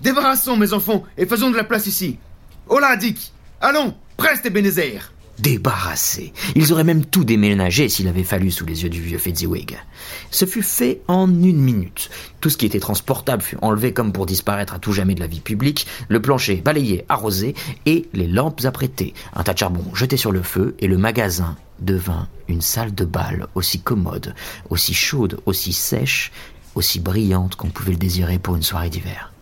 Débarrassons 0.00 0.56
mes 0.56 0.72
enfants 0.72 1.02
et 1.16 1.26
faisons 1.26 1.50
de 1.50 1.56
la 1.56 1.64
place 1.64 1.86
ici. 1.86 2.18
Oh 2.68 2.78
là, 2.78 2.94
Dick 2.96 3.32
Allons, 3.60 3.92
preste 4.16 4.46
Ebenezer 4.46 5.12
Débarrassés. 5.40 6.32
Ils 6.54 6.72
auraient 6.72 6.84
même 6.84 7.04
tout 7.04 7.24
déménagé 7.24 7.88
s'il 7.88 8.06
avait 8.06 8.22
fallu 8.22 8.52
sous 8.52 8.64
les 8.64 8.84
yeux 8.84 8.88
du 8.88 9.00
vieux 9.00 9.18
Fezziwig. 9.18 9.76
Ce 10.30 10.44
fut 10.44 10.62
fait 10.62 11.00
en 11.08 11.28
une 11.28 11.60
minute. 11.60 12.08
Tout 12.40 12.50
ce 12.50 12.56
qui 12.56 12.66
était 12.66 12.78
transportable 12.78 13.42
fut 13.42 13.56
enlevé 13.60 13.92
comme 13.92 14.12
pour 14.12 14.26
disparaître 14.26 14.74
à 14.74 14.78
tout 14.78 14.92
jamais 14.92 15.16
de 15.16 15.20
la 15.20 15.26
vie 15.26 15.40
publique, 15.40 15.88
le 16.08 16.22
plancher 16.22 16.56
balayé, 16.56 17.04
arrosé, 17.08 17.54
et 17.84 18.08
les 18.12 18.28
lampes 18.28 18.64
apprêtées, 18.64 19.12
un 19.34 19.42
tas 19.42 19.54
de 19.54 19.58
charbon 19.58 19.92
jeté 19.92 20.16
sur 20.16 20.30
le 20.30 20.42
feu, 20.42 20.76
et 20.78 20.86
le 20.86 20.96
magasin 20.96 21.56
devint 21.80 22.28
une 22.46 22.62
salle 22.62 22.94
de 22.94 23.04
bal 23.04 23.48
aussi 23.56 23.80
commode, 23.80 24.36
aussi 24.70 24.94
chaude, 24.94 25.40
aussi 25.46 25.72
sèche, 25.72 26.30
aussi 26.76 27.00
brillante 27.00 27.56
qu'on 27.56 27.70
pouvait 27.70 27.92
le 27.92 27.98
désirer 27.98 28.38
pour 28.38 28.54
une 28.54 28.62
soirée 28.62 28.90
d'hiver. 28.90 29.32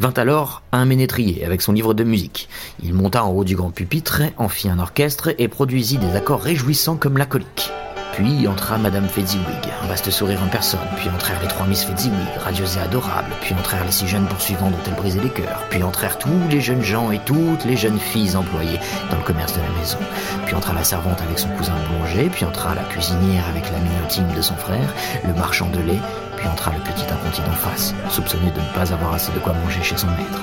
Vint 0.00 0.14
alors 0.16 0.62
un 0.72 0.86
ménétrier 0.86 1.44
avec 1.44 1.60
son 1.60 1.72
livre 1.72 1.92
de 1.92 2.04
musique. 2.04 2.48
Il 2.82 2.94
monta 2.94 3.22
en 3.22 3.32
haut 3.32 3.44
du 3.44 3.54
grand 3.54 3.70
pupitre, 3.70 4.22
en 4.38 4.48
fit 4.48 4.70
un 4.70 4.78
orchestre 4.78 5.34
et 5.36 5.46
produisit 5.46 5.98
des 5.98 6.16
accords 6.16 6.40
réjouissants 6.40 6.96
comme 6.96 7.18
la 7.18 7.26
colique. 7.26 7.70
Puis 8.14 8.48
entra 8.48 8.78
Madame 8.78 9.06
Fezziwig, 9.06 9.44
un 9.82 9.86
vaste 9.88 10.10
sourire 10.10 10.42
en 10.42 10.48
personne, 10.48 10.80
puis 10.96 11.10
entrèrent 11.10 11.42
les 11.42 11.48
trois 11.48 11.66
Miss 11.66 11.84
Fezziwig, 11.84 12.14
radieuses 12.38 12.78
et 12.78 12.80
adorables, 12.80 13.34
puis 13.42 13.54
entrèrent 13.54 13.84
les 13.84 13.92
six 13.92 14.08
jeunes 14.08 14.26
poursuivants 14.26 14.70
dont 14.70 14.78
elle 14.86 14.94
brisait 14.94 15.20
les 15.20 15.28
cœurs, 15.28 15.66
puis 15.68 15.82
entrèrent 15.82 16.18
tous 16.18 16.48
les 16.50 16.62
jeunes 16.62 16.82
gens 16.82 17.10
et 17.12 17.20
toutes 17.26 17.66
les 17.66 17.76
jeunes 17.76 18.00
filles 18.00 18.36
employées 18.36 18.80
dans 19.10 19.18
le 19.18 19.22
commerce 19.22 19.52
de 19.52 19.60
la 19.60 19.78
maison, 19.78 19.98
puis 20.46 20.54
entra 20.54 20.72
la 20.72 20.82
servante 20.82 21.20
avec 21.20 21.38
son 21.38 21.48
cousin 21.50 21.74
boulanger, 21.88 22.30
puis 22.30 22.46
entra 22.46 22.74
la 22.74 22.84
cuisinière 22.84 23.46
avec 23.48 23.70
la 23.70 23.78
mignotine 23.78 24.34
de 24.34 24.42
son 24.42 24.56
frère, 24.56 24.94
le 25.26 25.34
marchand 25.34 25.68
de 25.70 25.80
lait, 25.80 26.00
puis 26.40 26.48
entra 26.48 26.72
le 26.72 26.78
petit 26.78 27.04
apprenti 27.04 27.42
d'en 27.42 27.52
face, 27.52 27.94
soupçonné 28.08 28.50
de 28.50 28.60
ne 28.60 28.74
pas 28.74 28.92
avoir 28.92 29.12
assez 29.12 29.30
de 29.32 29.38
quoi 29.38 29.52
manger 29.52 29.82
chez 29.82 29.96
son 29.96 30.06
maître. 30.06 30.40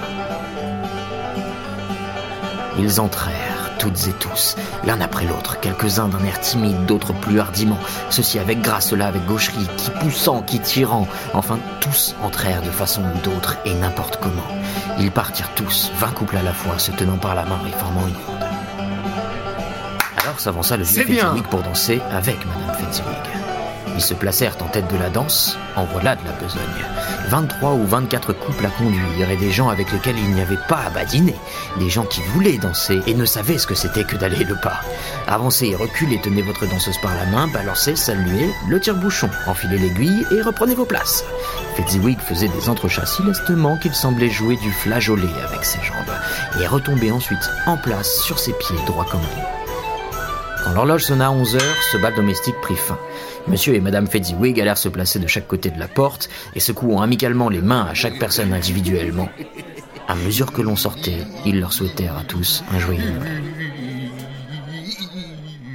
Ils 2.77 3.01
entrèrent, 3.01 3.71
toutes 3.79 4.07
et 4.07 4.13
tous, 4.13 4.55
l'un 4.86 5.01
après 5.01 5.25
l'autre, 5.25 5.60
quelques-uns 5.60 6.07
d'un 6.07 6.23
air 6.23 6.39
timide, 6.39 6.86
d'autres 6.86 7.13
plus 7.13 7.39
hardiment, 7.39 7.79
ceux-ci 8.12 8.38
avec 8.38 8.62
grâce, 8.62 8.89
ceux-là 8.89 9.07
avec 9.07 9.25
gaucherie, 9.25 9.67
qui 9.77 9.89
poussant, 9.89 10.43
qui 10.43 10.60
tirant, 10.60 11.07
enfin 11.33 11.57
tous 11.79 12.15
entrèrent 12.23 12.62
de 12.62 12.69
façon 12.69 13.01
ou 13.01 13.19
d'autre 13.23 13.57
et 13.65 13.73
n'importe 13.73 14.19
comment. 14.21 14.47
Ils 14.99 15.12
partirent 15.12 15.49
tous, 15.55 15.91
vingt 15.99 16.12
couples 16.12 16.38
à 16.38 16.43
la 16.43 16.53
fois, 16.53 16.77
se 16.77 16.91
tenant 16.91 17.17
par 17.17 17.33
la 17.33 17.45
main 17.45 17.60
et 17.67 17.71
formant 17.71 18.07
une 18.07 18.13
ronde. 18.27 18.45
Alors 20.23 20.39
s'avança 20.39 20.77
le 20.77 20.83
vieux. 20.83 21.03
Fezziwig 21.03 21.43
pour 21.47 21.63
danser 21.63 21.99
avec 22.12 22.38
Madame 22.45 22.75
Fezziwig. 22.75 23.46
Ils 23.97 24.03
se 24.03 24.13
placèrent 24.13 24.55
en 24.62 24.67
tête 24.67 24.88
de 24.93 24.97
la 24.97 25.10
danse, 25.10 25.57
en 25.75 25.86
voilà 25.86 26.15
de 26.15 26.23
la 26.23 26.33
besogne. 26.33 26.62
23 27.29 27.73
ou 27.73 27.88
24 27.88 28.31
couples 28.33 28.67
à 28.67 28.69
conduire 28.69 29.31
et 29.31 29.38
des 29.38 29.49
gens 29.49 29.69
avec 29.69 29.91
lesquels 29.91 30.19
il 30.19 30.36
n'y 30.36 30.41
avait 30.41 30.60
pas 30.69 30.83
à 30.86 30.89
badiner. 30.91 31.33
Des 31.79 31.89
gens 31.89 32.05
qui 32.05 32.21
voulaient 32.21 32.60
danser 32.60 33.01
et 33.07 33.15
ne 33.15 33.25
savaient 33.25 33.57
ce 33.57 33.65
que 33.65 33.73
c'était 33.73 34.03
que 34.03 34.15
d'aller 34.15 34.43
le 34.43 34.55
pas. 34.55 34.81
Avancez 35.27 35.69
et 35.69 35.75
reculez, 35.75 36.21
tenez 36.21 36.43
votre 36.43 36.69
danseuse 36.69 36.99
par 37.01 37.15
la 37.15 37.25
main, 37.25 37.47
balancez, 37.47 37.95
saluez, 37.95 38.51
le 38.69 38.79
tire-bouchon, 38.79 39.31
enfilez 39.47 39.79
l'aiguille 39.79 40.27
et 40.29 40.43
reprenez 40.43 40.75
vos 40.75 40.86
places. 40.86 41.25
Fezziwig 41.75 42.19
faisait 42.19 42.49
des 42.49 42.69
entrechats 42.69 43.07
si 43.07 43.23
lestement 43.23 43.77
qu'il 43.77 43.95
semblait 43.95 44.29
jouer 44.29 44.57
du 44.57 44.71
flageolet 44.71 45.33
avec 45.43 45.65
ses 45.65 45.81
jambes 45.81 46.62
et 46.62 46.67
retomber 46.67 47.12
ensuite 47.12 47.49
en 47.65 47.77
place 47.77 48.21
sur 48.21 48.38
ses 48.38 48.53
pieds 48.53 48.77
droits 48.86 49.07
comme 49.10 49.21
lui. 49.21 49.66
L'horloge 50.73 51.06
sonna 51.06 51.27
à 51.27 51.32
11 51.32 51.56
heures, 51.56 51.84
ce 51.91 51.97
bal 51.97 52.13
domestique 52.15 52.56
prit 52.62 52.75
fin. 52.75 52.99
Monsieur 53.47 53.73
et 53.75 53.80
Madame 53.80 54.08
Fezziwig 54.08 54.60
allèrent 54.62 54.77
se 54.77 54.89
placer 54.89 55.19
de 55.19 55.27
chaque 55.27 55.47
côté 55.47 55.71
de 55.71 55.80
la 55.80 55.88
porte 55.88 56.30
et 56.56 56.60
secouant 56.60 57.01
amicalement 57.01 57.49
les 57.49 57.62
mains 57.62 57.86
à 57.86 57.93
chaque 57.93 58.19
personne 58.19 58.53
individuellement. 58.53 59.30
À 60.08 60.15
mesure 60.15 60.51
que 60.51 60.62
l'on 60.62 60.75
sortait, 60.75 61.17
ils 61.45 61.60
leur 61.60 61.73
souhaitèrent 61.73 62.17
à 62.17 62.23
tous 62.23 62.63
un 62.71 62.80
joyeux 62.80 63.12
Noël. 63.12 63.43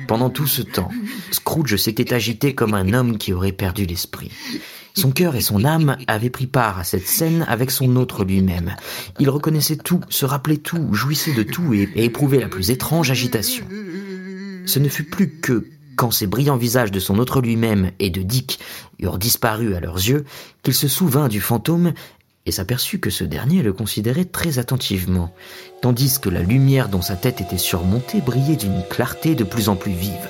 Pendant 0.07 0.31
tout 0.31 0.47
ce 0.47 0.63
temps, 0.63 0.91
Scrooge 1.31 1.77
s'était 1.77 2.15
agité 2.15 2.55
comme 2.55 2.75
un 2.75 2.93
homme 2.93 3.19
qui 3.19 3.33
aurait 3.33 3.53
perdu 3.53 3.87
l'esprit. 3.87 4.31
Son 4.95 5.11
cœur 5.11 5.37
et 5.37 5.41
son 5.41 5.65
âme 5.65 5.97
avaient 6.07 6.31
pris 6.31 6.47
part 6.47 6.79
à 6.79 6.85
cette 6.85 7.07
scène 7.09 7.47
avec 7.49 7.71
son 7.71 7.97
autre 7.97 8.25
lui-même. 8.25 8.77
Il 9.19 9.31
reconnaissait 9.31 9.77
tout, 9.77 10.01
se 10.11 10.27
rappelait 10.27 10.59
tout, 10.59 10.93
jouissait 10.93 11.33
de 11.33 11.43
tout 11.43 11.73
et 11.73 11.89
éprouvait 11.97 12.41
la 12.41 12.49
plus 12.49 12.71
étrange 12.71 13.11
agitation. 13.11 13.65
Ce 14.67 14.79
ne 14.79 14.89
fut 14.89 15.05
plus 15.05 15.29
que 15.41 15.67
quand 15.97 16.11
ces 16.11 16.27
brillants 16.27 16.57
visages 16.57 16.91
de 16.91 17.01
son 17.01 17.19
autre 17.19 17.41
lui-même 17.41 17.91
et 17.99 18.11
de 18.11 18.23
Dick 18.23 18.59
eurent 18.99 19.19
disparu 19.19 19.75
à 19.75 19.81
leurs 19.81 19.97
yeux, 19.97 20.25
qu'il 20.63 20.75
se 20.75 20.89
souvint 20.89 21.29
du 21.29 21.41
fantôme 21.41 21.93
et 22.47 22.53
s'aperçut 22.53 22.99
que 22.99 23.11
ce 23.11 23.25
dernier 23.25 23.63
le 23.63 23.73
considérait 23.73 24.25
très 24.25 24.59
attentivement, 24.59 25.33
tandis 25.81 26.19
que 26.19 26.29
la 26.29 26.43
lumière 26.43 26.89
dont 26.89 27.03
sa 27.03 27.15
tête 27.15 27.41
était 27.41 27.59
surmontée 27.59 28.21
brillait 28.21 28.57
d'une 28.57 28.83
clarté 28.89 29.35
de 29.35 29.45
plus 29.45 29.69
en 29.69 29.77
plus 29.77 29.93
vive. 29.93 30.29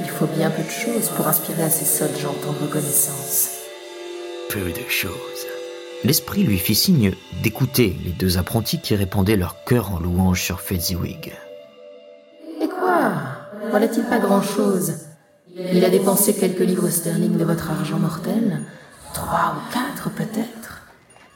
Il 0.00 0.08
faut 0.08 0.26
bien 0.26 0.50
peu 0.50 0.62
de 0.62 0.70
choses 0.70 1.10
pour 1.10 1.28
inspirer 1.28 1.64
à 1.64 1.70
ces 1.70 1.84
sottes 1.84 2.18
gens 2.18 2.34
tant 2.42 2.52
de 2.52 2.58
reconnaissance. 2.58 3.50
Peu 4.48 4.70
de 4.70 4.88
choses. 4.88 5.12
L'esprit 6.04 6.42
lui 6.42 6.58
fit 6.58 6.74
signe 6.74 7.12
d'écouter 7.42 7.94
les 8.04 8.12
deux 8.12 8.38
apprentis 8.38 8.80
qui 8.80 8.94
répandaient 8.94 9.36
leur 9.36 9.62
cœur 9.64 9.92
en 9.92 10.00
louange 10.00 10.42
sur 10.42 10.62
Fezziwig. 10.62 11.32
Et 13.70 13.72
quoi 13.72 13.78
Voilà 13.78 13.94
t 13.94 14.00
il 14.00 14.06
pas 14.08 14.18
grand-chose? 14.18 14.94
Il 15.54 15.84
a 15.84 15.90
dépensé 15.90 16.34
quelques 16.34 16.58
livres 16.58 16.90
sterling 16.90 17.36
de 17.38 17.44
votre 17.44 17.70
argent 17.70 18.00
mortel? 18.00 18.62
Trois 19.14 19.54
ou 19.54 19.72
quatre 19.72 20.10
peut-être? 20.10 20.82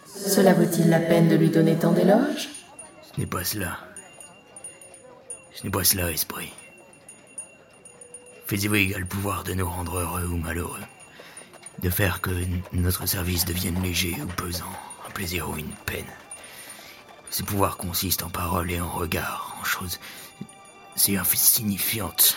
Cela 0.05 0.53
vaut-il 0.53 0.91
la 0.91 0.99
peine 0.99 1.29
de 1.29 1.37
lui 1.37 1.51
donner 1.51 1.77
tant 1.77 1.93
d'éloges? 1.93 2.49
Ce 3.03 3.21
n'est 3.21 3.27
pas 3.29 3.45
cela. 3.45 3.79
Ce 5.53 5.63
n'est 5.63 5.71
pas 5.71 5.85
cela, 5.85 6.11
esprit. 6.11 6.53
A 8.51 8.99
le 8.99 9.07
pouvoir 9.07 9.45
de 9.45 9.55
nous 9.55 9.69
rendre 9.69 9.99
heureux 9.99 10.27
ou 10.27 10.37
malheureux. 10.37 10.83
de 11.83 11.91
faire 11.91 12.21
que 12.21 12.31
notre 12.73 13.07
service 13.07 13.45
devienne 13.45 13.81
léger 13.83 14.17
ou 14.23 14.27
pesant, 14.27 14.65
un 15.07 15.11
plaisir 15.11 15.49
ou 15.51 15.57
une 15.57 15.75
peine. 15.87 16.05
Ces 17.31 17.43
pouvoirs 17.43 17.77
consistent 17.77 18.23
en 18.23 18.31
paroles 18.31 18.71
et 18.71 18.81
en 18.81 18.89
regards, 18.89 19.57
en 19.61 19.65
choses 19.65 19.99
si 20.97 21.17
insignifiantes, 21.17 22.37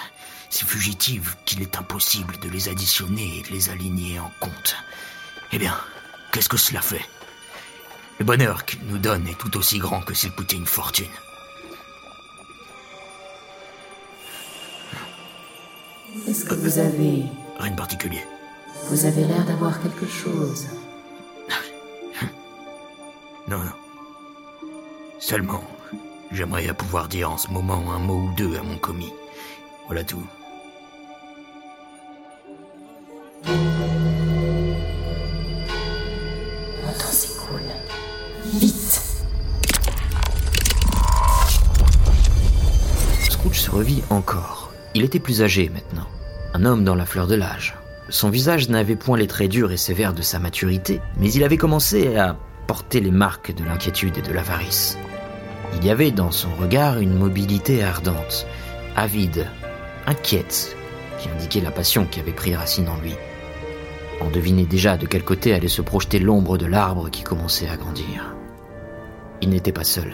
si 0.49 0.65
fugitives 0.65 1.35
qu'il 1.45 1.61
est 1.61 1.77
impossible 1.77 2.37
de 2.39 2.49
les 2.49 2.69
additionner 2.69 3.39
et 3.39 3.41
de 3.43 3.49
les 3.49 3.69
aligner 3.69 4.19
en 4.19 4.31
compte. 4.39 4.75
Eh 5.51 5.57
bien, 5.57 5.77
qu'est-ce 6.31 6.49
que 6.49 6.57
cela 6.57 6.81
fait? 6.81 7.05
Le 8.19 8.25
bonheur 8.25 8.65
qu'il 8.65 8.79
nous 8.85 8.97
donne 8.97 9.27
est 9.27 9.37
tout 9.37 9.55
aussi 9.57 9.77
grand 9.77 10.01
que 10.01 10.13
s'il 10.13 10.31
coûtait 10.31 10.55
une 10.55 10.65
fortune. 10.65 11.05
Est-ce 16.27 16.45
que 16.45 16.55
vous 16.55 16.79
avez... 16.79 17.23
Rien 17.59 17.71
de 17.71 17.77
particulier. 17.77 18.23
Vous 18.89 19.05
avez 19.05 19.23
l'air 19.23 19.45
d'avoir 19.45 19.81
quelque 19.81 20.07
chose. 20.07 20.67
Non, 23.47 23.59
non. 23.59 23.71
Seulement, 25.19 25.63
j'aimerais 26.31 26.73
pouvoir 26.73 27.07
dire 27.07 27.31
en 27.31 27.37
ce 27.37 27.49
moment 27.49 27.91
un 27.91 27.99
mot 27.99 28.15
ou 28.15 28.31
deux 28.35 28.57
à 28.57 28.63
mon 28.63 28.77
commis. 28.77 29.13
Voilà 29.87 30.03
tout. 30.03 30.23
Mon 33.45 33.53
temps 36.93 37.11
s'écoule. 37.11 37.61
Vite 38.53 39.01
Scrooge 43.29 43.59
se 43.59 43.71
revit 43.71 44.03
encore. 44.09 44.71
Il 44.93 45.03
était 45.03 45.19
plus 45.19 45.41
âgé 45.41 45.69
maintenant. 45.69 46.07
Un 46.53 46.65
homme 46.65 46.83
dans 46.83 46.95
la 46.95 47.05
fleur 47.05 47.27
de 47.27 47.35
l'âge. 47.35 47.75
Son 48.09 48.29
visage 48.29 48.69
n'avait 48.69 48.95
point 48.95 49.17
les 49.17 49.27
traits 49.27 49.51
durs 49.51 49.71
et 49.71 49.77
sévères 49.77 50.13
de 50.13 50.21
sa 50.21 50.39
maturité, 50.39 51.01
mais 51.17 51.31
il 51.31 51.43
avait 51.43 51.57
commencé 51.57 52.15
à 52.15 52.37
porter 52.67 52.99
les 52.99 53.11
marques 53.11 53.53
de 53.53 53.63
l'inquiétude 53.63 54.17
et 54.17 54.21
de 54.21 54.33
l'avarice. 54.33 54.97
Il 55.75 55.85
y 55.85 55.89
avait 55.89 56.11
dans 56.11 56.31
son 56.31 56.49
regard 56.55 56.99
une 56.99 57.13
mobilité 57.13 57.83
ardente, 57.83 58.47
avide, 58.95 59.47
inquiète, 60.05 60.75
qui 61.19 61.29
indiquait 61.29 61.61
la 61.61 61.71
passion 61.71 62.05
qui 62.05 62.19
avait 62.19 62.31
pris 62.31 62.55
racine 62.55 62.89
en 62.89 62.97
lui. 62.97 63.15
On 64.21 64.29
devinait 64.29 64.65
déjà 64.65 64.97
de 64.97 65.05
quel 65.05 65.23
côté 65.23 65.53
allait 65.53 65.67
se 65.67 65.81
projeter 65.81 66.19
l'ombre 66.19 66.57
de 66.57 66.65
l'arbre 66.65 67.09
qui 67.09 67.23
commençait 67.23 67.69
à 67.69 67.77
grandir. 67.77 68.35
Il 69.41 69.49
n'était 69.49 69.71
pas 69.71 69.83
seul. 69.83 70.11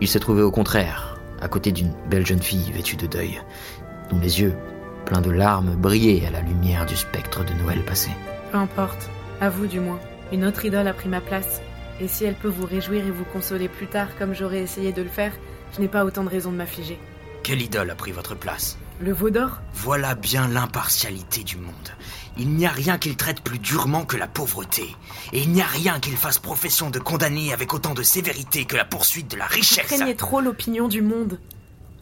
Il 0.00 0.08
se 0.08 0.18
trouvait 0.18 0.42
au 0.42 0.50
contraire, 0.50 1.20
à 1.40 1.48
côté 1.48 1.72
d'une 1.72 1.92
belle 2.08 2.26
jeune 2.26 2.42
fille 2.42 2.72
vêtue 2.72 2.96
de 2.96 3.06
deuil, 3.06 3.40
dont 4.10 4.18
les 4.18 4.40
yeux, 4.40 4.54
pleins 5.04 5.20
de 5.20 5.30
larmes, 5.30 5.76
brillaient 5.76 6.26
à 6.26 6.30
la 6.30 6.40
lumière 6.40 6.86
du 6.86 6.96
spectre 6.96 7.44
de 7.44 7.52
Noël 7.62 7.84
passé. 7.84 8.10
Peu 8.50 8.58
importe, 8.58 9.10
à 9.40 9.48
vous 9.48 9.66
du 9.66 9.78
moins. 9.78 10.00
Une 10.32 10.44
autre 10.44 10.64
idole 10.64 10.88
a 10.88 10.92
pris 10.92 11.08
ma 11.08 11.20
place. 11.20 11.60
Et 12.00 12.08
si 12.08 12.24
elle 12.24 12.34
peut 12.34 12.48
vous 12.48 12.66
réjouir 12.66 13.06
et 13.06 13.10
vous 13.10 13.24
consoler 13.24 13.68
plus 13.68 13.86
tard 13.86 14.08
comme 14.18 14.34
j'aurais 14.34 14.62
essayé 14.62 14.92
de 14.92 15.02
le 15.02 15.08
faire, 15.08 15.32
je 15.74 15.80
n'ai 15.80 15.88
pas 15.88 16.04
autant 16.04 16.24
de 16.24 16.30
raisons 16.30 16.50
de 16.50 16.56
m'affliger. 16.56 16.98
Quelle 17.42 17.60
idole 17.60 17.90
a 17.90 17.94
pris 17.94 18.12
votre 18.12 18.34
place 18.34 18.78
Le 19.00 19.12
veau 19.12 19.28
d'or? 19.28 19.60
Voilà 19.74 20.14
bien 20.14 20.48
l'impartialité 20.48 21.44
du 21.44 21.56
monde. 21.56 21.74
Il 22.38 22.50
n'y 22.50 22.66
a 22.66 22.70
rien 22.70 22.96
qu'il 22.96 23.16
traite 23.16 23.42
plus 23.42 23.58
durement 23.58 24.04
que 24.04 24.16
la 24.16 24.26
pauvreté. 24.26 24.84
Et 25.32 25.40
il 25.42 25.50
n'y 25.50 25.60
a 25.60 25.66
rien 25.66 26.00
qu'il 26.00 26.16
fasse 26.16 26.38
profession 26.38 26.90
de 26.90 26.98
condamner 26.98 27.52
avec 27.52 27.74
autant 27.74 27.92
de 27.92 28.02
sévérité 28.02 28.64
que 28.64 28.76
la 28.76 28.84
poursuite 28.84 29.30
de 29.30 29.36
la 29.36 29.46
richesse. 29.46 29.86
Craignez 29.86 30.16
trop 30.16 30.40
l'opinion 30.40 30.88
du 30.88 31.02
monde. 31.02 31.38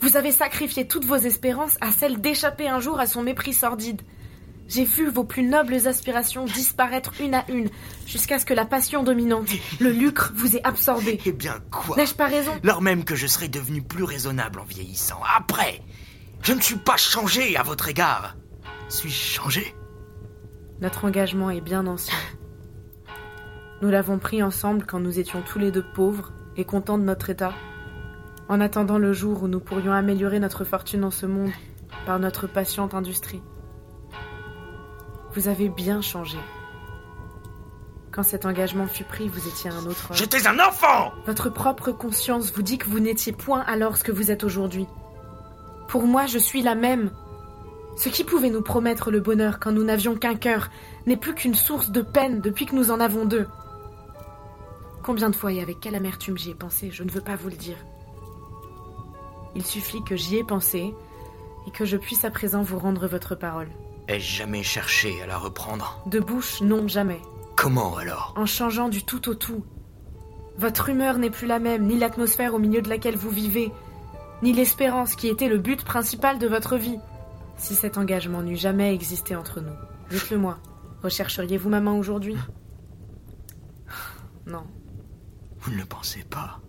Vous 0.01 0.17
avez 0.17 0.31
sacrifié 0.31 0.87
toutes 0.87 1.05
vos 1.07 1.17
espérances 1.17 1.77
à 1.81 1.91
celle 1.91 2.21
d'échapper 2.21 2.69
un 2.69 2.79
jour 2.79 3.01
à 3.01 3.09
son 3.09 3.23
mépris 3.23 3.53
sordide. 3.55 4.03
J'ai 4.69 4.85
vu 4.85 5.09
vos 5.09 5.25
plus 5.25 5.43
nobles 5.43 5.89
aspirations 5.89 6.45
disparaître 6.45 7.15
une 7.21 7.35
à 7.35 7.51
une, 7.51 7.71
jusqu'à 8.07 8.39
ce 8.39 8.45
que 8.45 8.53
la 8.53 8.67
passion 8.67 9.03
dominante, 9.03 9.49
le 9.81 9.91
lucre, 9.91 10.31
vous 10.35 10.57
ait 10.57 10.67
absorbé. 10.67 11.19
Eh 11.25 11.33
bien 11.33 11.55
quoi 11.71 11.97
N'ai-je 11.97 12.15
pas 12.15 12.27
raison 12.27 12.53
Lors 12.63 12.83
même 12.83 13.05
que 13.05 13.17
je 13.17 13.27
serais 13.27 13.49
devenu 13.49 13.81
plus 13.81 14.05
raisonnable 14.05 14.61
en 14.61 14.65
vieillissant. 14.65 15.21
Après, 15.37 15.81
je 16.43 16.53
ne 16.53 16.61
suis 16.61 16.77
pas 16.77 16.99
changé 16.99 17.57
à 17.57 17.63
votre 17.63 17.89
égard. 17.89 18.37
Suis-je 18.91 19.15
changé? 19.41 19.75
Notre 20.83 21.07
engagement 21.07 21.51
est 21.51 21.63
bien 21.63 21.87
ancien. 21.87 22.19
Nous 23.81 23.89
l'avons 23.89 24.19
pris 24.19 24.43
ensemble 24.43 24.85
quand 24.87 25.01
nous 25.01 25.19
étions 25.19 25.41
tous 25.41 25.59
les 25.59 25.71
deux 25.71 25.85
pauvres 25.95 26.33
et 26.57 26.65
contents 26.65 26.99
de 26.99 27.05
notre 27.05 27.31
état, 27.31 27.55
en 28.49 28.61
attendant 28.61 28.99
le 28.99 29.15
jour 29.15 29.45
où 29.45 29.49
nous 29.49 29.61
pourrions 29.61 29.93
améliorer 29.93 30.41
notre 30.41 30.65
fortune 30.65 31.05
en 31.05 31.11
ce 31.11 31.25
monde 31.25 31.53
par 32.05 32.19
notre 32.19 32.47
patiente 32.47 32.93
industrie. 32.93 33.41
Vous 35.35 35.49
avez 35.49 35.69
bien 35.69 36.01
changé. 36.01 36.39
Quand 38.11 38.23
cet 38.23 38.47
engagement 38.47 38.87
fut 38.87 39.05
pris, 39.05 39.29
vous 39.29 39.47
étiez 39.47 39.71
un 39.71 39.87
autre 39.87 40.11
homme. 40.11 40.17
J'étais 40.17 40.47
un 40.47 40.59
enfant 40.59 41.13
Votre 41.27 41.51
propre 41.51 41.93
conscience 41.93 42.53
vous 42.53 42.63
dit 42.63 42.79
que 42.79 42.89
vous 42.89 43.01
n'étiez 43.01 43.33
point 43.33 43.61
alors 43.61 43.97
ce 43.97 44.05
que 44.05 44.13
vous 44.13 44.31
êtes 44.31 44.45
aujourd'hui. 44.45 44.87
Pour 45.89 46.03
moi, 46.05 46.27
je 46.27 46.39
suis 46.39 46.63
la 46.63 46.75
même. 46.75 47.13
Ce 47.97 48.09
qui 48.09 48.25
pouvait 48.25 48.51
nous 48.51 48.63
promettre 48.63 49.11
le 49.11 49.21
bonheur 49.21 49.59
quand 49.61 49.73
nous 49.73 49.85
n'avions 49.85 50.17
qu'un 50.17 50.35
cœur 50.35 50.71
n'est 51.07 51.17
plus 51.17 51.35
qu'une 51.35 51.55
source 51.55 51.91
de 51.91 52.03
peine 52.03 52.41
depuis 52.41 52.67
que 52.67 52.75
nous 52.75 52.91
en 52.91 53.01
avons 53.01 53.25
deux. 53.25 53.47
Combien 55.03 55.31
de 55.31 55.37
fois 55.37 55.53
et 55.53 55.61
avec 55.61 55.81
quelle 55.81 55.95
amertume 55.95 56.39
j'y 56.39 56.51
ai 56.51 56.55
pensé, 56.55 56.91
je 56.91 57.03
ne 57.03 57.11
veux 57.11 57.21
pas 57.21 57.37
vous 57.37 57.49
le 57.49 57.57
dire. 57.57 57.79
Il 59.55 59.65
suffit 59.65 60.03
que 60.03 60.17
j'y 60.17 60.37
ai 60.37 60.45
pensé 60.45 60.95
et 61.67 61.71
que 61.71 61.85
je 61.85 61.97
puisse 61.97 62.25
à 62.25 62.31
présent 62.31 62.63
vous 62.63 62.79
rendre 62.79 63.07
votre 63.07 63.35
parole. 63.35 63.69
Ai-je 64.09 64.37
jamais 64.37 64.63
cherché 64.63 65.23
à 65.23 65.27
la 65.27 65.39
reprendre 65.39 66.03
De 66.07 66.19
bouche, 66.19 66.61
non, 66.63 66.89
jamais. 66.89 67.21
Comment 67.57 67.97
alors 67.97 68.33
En 68.37 68.47
changeant 68.47 68.89
du 68.89 69.05
tout 69.05 69.29
au 69.29 69.35
tout. 69.35 69.65
Votre 70.57 70.89
humeur 70.89 71.19
n'est 71.19 71.31
plus 71.31 71.47
la 71.47 71.59
même, 71.59 71.87
ni 71.87 71.99
l'atmosphère 71.99 72.55
au 72.55 72.59
milieu 72.59 72.83
de 72.83 72.89
laquelle 72.89 73.17
vous 73.17 73.31
vivez, 73.31 73.71
ni 74.43 74.53
l'espérance 74.53 75.15
qui 75.15 75.29
était 75.29 75.49
le 75.49 75.59
but 75.59 75.85
principal 75.85 76.39
de 76.39 76.47
votre 76.49 76.77
vie. 76.77 76.99
Si 77.57 77.75
cet 77.75 77.99
engagement 77.99 78.43
n'eût 78.43 78.57
jamais 78.57 78.95
existé 78.95 79.37
entre 79.37 79.61
nous, 79.61 79.77
dites-le 80.11 80.39
moi, 80.39 80.59
rechercheriez-vous 81.03 81.69
ma 81.69 81.81
main 81.81 81.93
aujourd'hui 81.93 82.37
Non, 84.47 84.65
Vous 85.61 85.71
ne 85.73 85.77
le 85.79 85.85
pensez 85.85 86.25
pas 86.25 86.61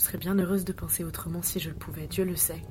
je 0.00 0.06
serais 0.06 0.18
bien 0.18 0.34
heureuse 0.38 0.64
de 0.64 0.72
penser 0.72 1.04
autrement 1.04 1.42
si 1.42 1.60
je 1.60 1.68
le 1.68 1.74
pouvais, 1.74 2.06
Dieu 2.06 2.24
le 2.24 2.34
sait. 2.34 2.62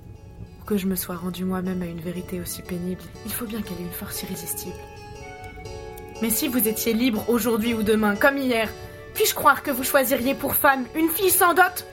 Que 0.69 0.77
je 0.77 0.85
me 0.85 0.95
sois 0.95 1.15
rendue 1.15 1.45
moi-même 1.45 1.81
à 1.81 1.87
une 1.87 1.99
vérité 1.99 2.39
aussi 2.39 2.61
pénible, 2.61 3.01
il 3.25 3.33
faut 3.33 3.47
bien 3.47 3.63
qu'elle 3.63 3.79
ait 3.79 3.87
une 3.87 3.89
force 3.89 4.21
irrésistible. 4.21 4.77
Mais 6.21 6.29
si 6.29 6.47
vous 6.47 6.67
étiez 6.67 6.93
libre 6.93 7.27
aujourd'hui 7.27 7.73
ou 7.73 7.81
demain, 7.81 8.15
comme 8.15 8.37
hier, 8.37 8.69
puis-je 9.15 9.33
croire 9.33 9.63
que 9.63 9.71
vous 9.71 9.83
choisiriez 9.83 10.35
pour 10.35 10.53
femme 10.53 10.85
une 10.93 11.09
fille 11.09 11.31
sans 11.31 11.55
dot? 11.55 11.87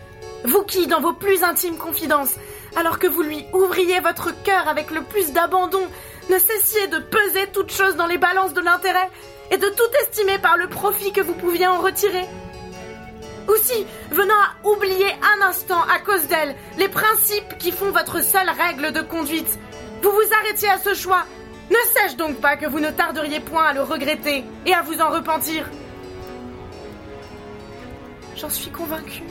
Vous 0.44 0.62
qui, 0.64 0.86
dans 0.88 1.00
vos 1.00 1.14
plus 1.14 1.42
intimes 1.42 1.78
confidences, 1.78 2.34
alors 2.76 2.98
que 2.98 3.06
vous 3.06 3.22
lui 3.22 3.46
ouvriez 3.54 4.00
votre 4.00 4.30
cœur 4.42 4.68
avec 4.68 4.90
le 4.90 5.00
plus 5.04 5.32
d'abandon, 5.32 5.80
ne 6.28 6.38
cessiez 6.38 6.86
de 6.88 6.98
peser 6.98 7.46
toutes 7.54 7.72
choses 7.72 7.96
dans 7.96 8.06
les 8.06 8.18
balances 8.18 8.52
de 8.52 8.60
l'intérêt 8.60 9.08
et 9.50 9.56
de 9.56 9.68
tout 9.68 9.96
estimer 10.02 10.38
par 10.38 10.58
le 10.58 10.68
profit 10.68 11.12
que 11.12 11.22
vous 11.22 11.32
pouviez 11.32 11.66
en 11.66 11.80
retirer 11.80 12.26
ou 13.48 13.56
si, 13.62 13.86
venant 14.10 14.34
à 14.34 14.68
oublier 14.68 15.06
un 15.22 15.46
instant 15.46 15.82
à 15.82 15.98
cause 16.00 16.26
d'elle 16.26 16.54
les 16.78 16.88
principes 16.88 17.58
qui 17.58 17.72
font 17.72 17.90
votre 17.90 18.22
seule 18.22 18.50
règle 18.50 18.92
de 18.92 19.00
conduite, 19.00 19.58
vous 20.02 20.10
vous 20.10 20.34
arrêtiez 20.42 20.68
à 20.68 20.78
ce 20.78 20.94
choix, 20.94 21.24
ne 21.70 21.76
sais-je 21.92 22.16
donc 22.16 22.40
pas 22.40 22.56
que 22.56 22.66
vous 22.66 22.80
ne 22.80 22.90
tarderiez 22.90 23.40
point 23.40 23.64
à 23.64 23.72
le 23.72 23.82
regretter 23.82 24.44
et 24.64 24.74
à 24.74 24.82
vous 24.82 25.00
en 25.00 25.10
repentir 25.10 25.68
J'en 28.36 28.50
suis 28.50 28.70
convaincue. 28.70 29.24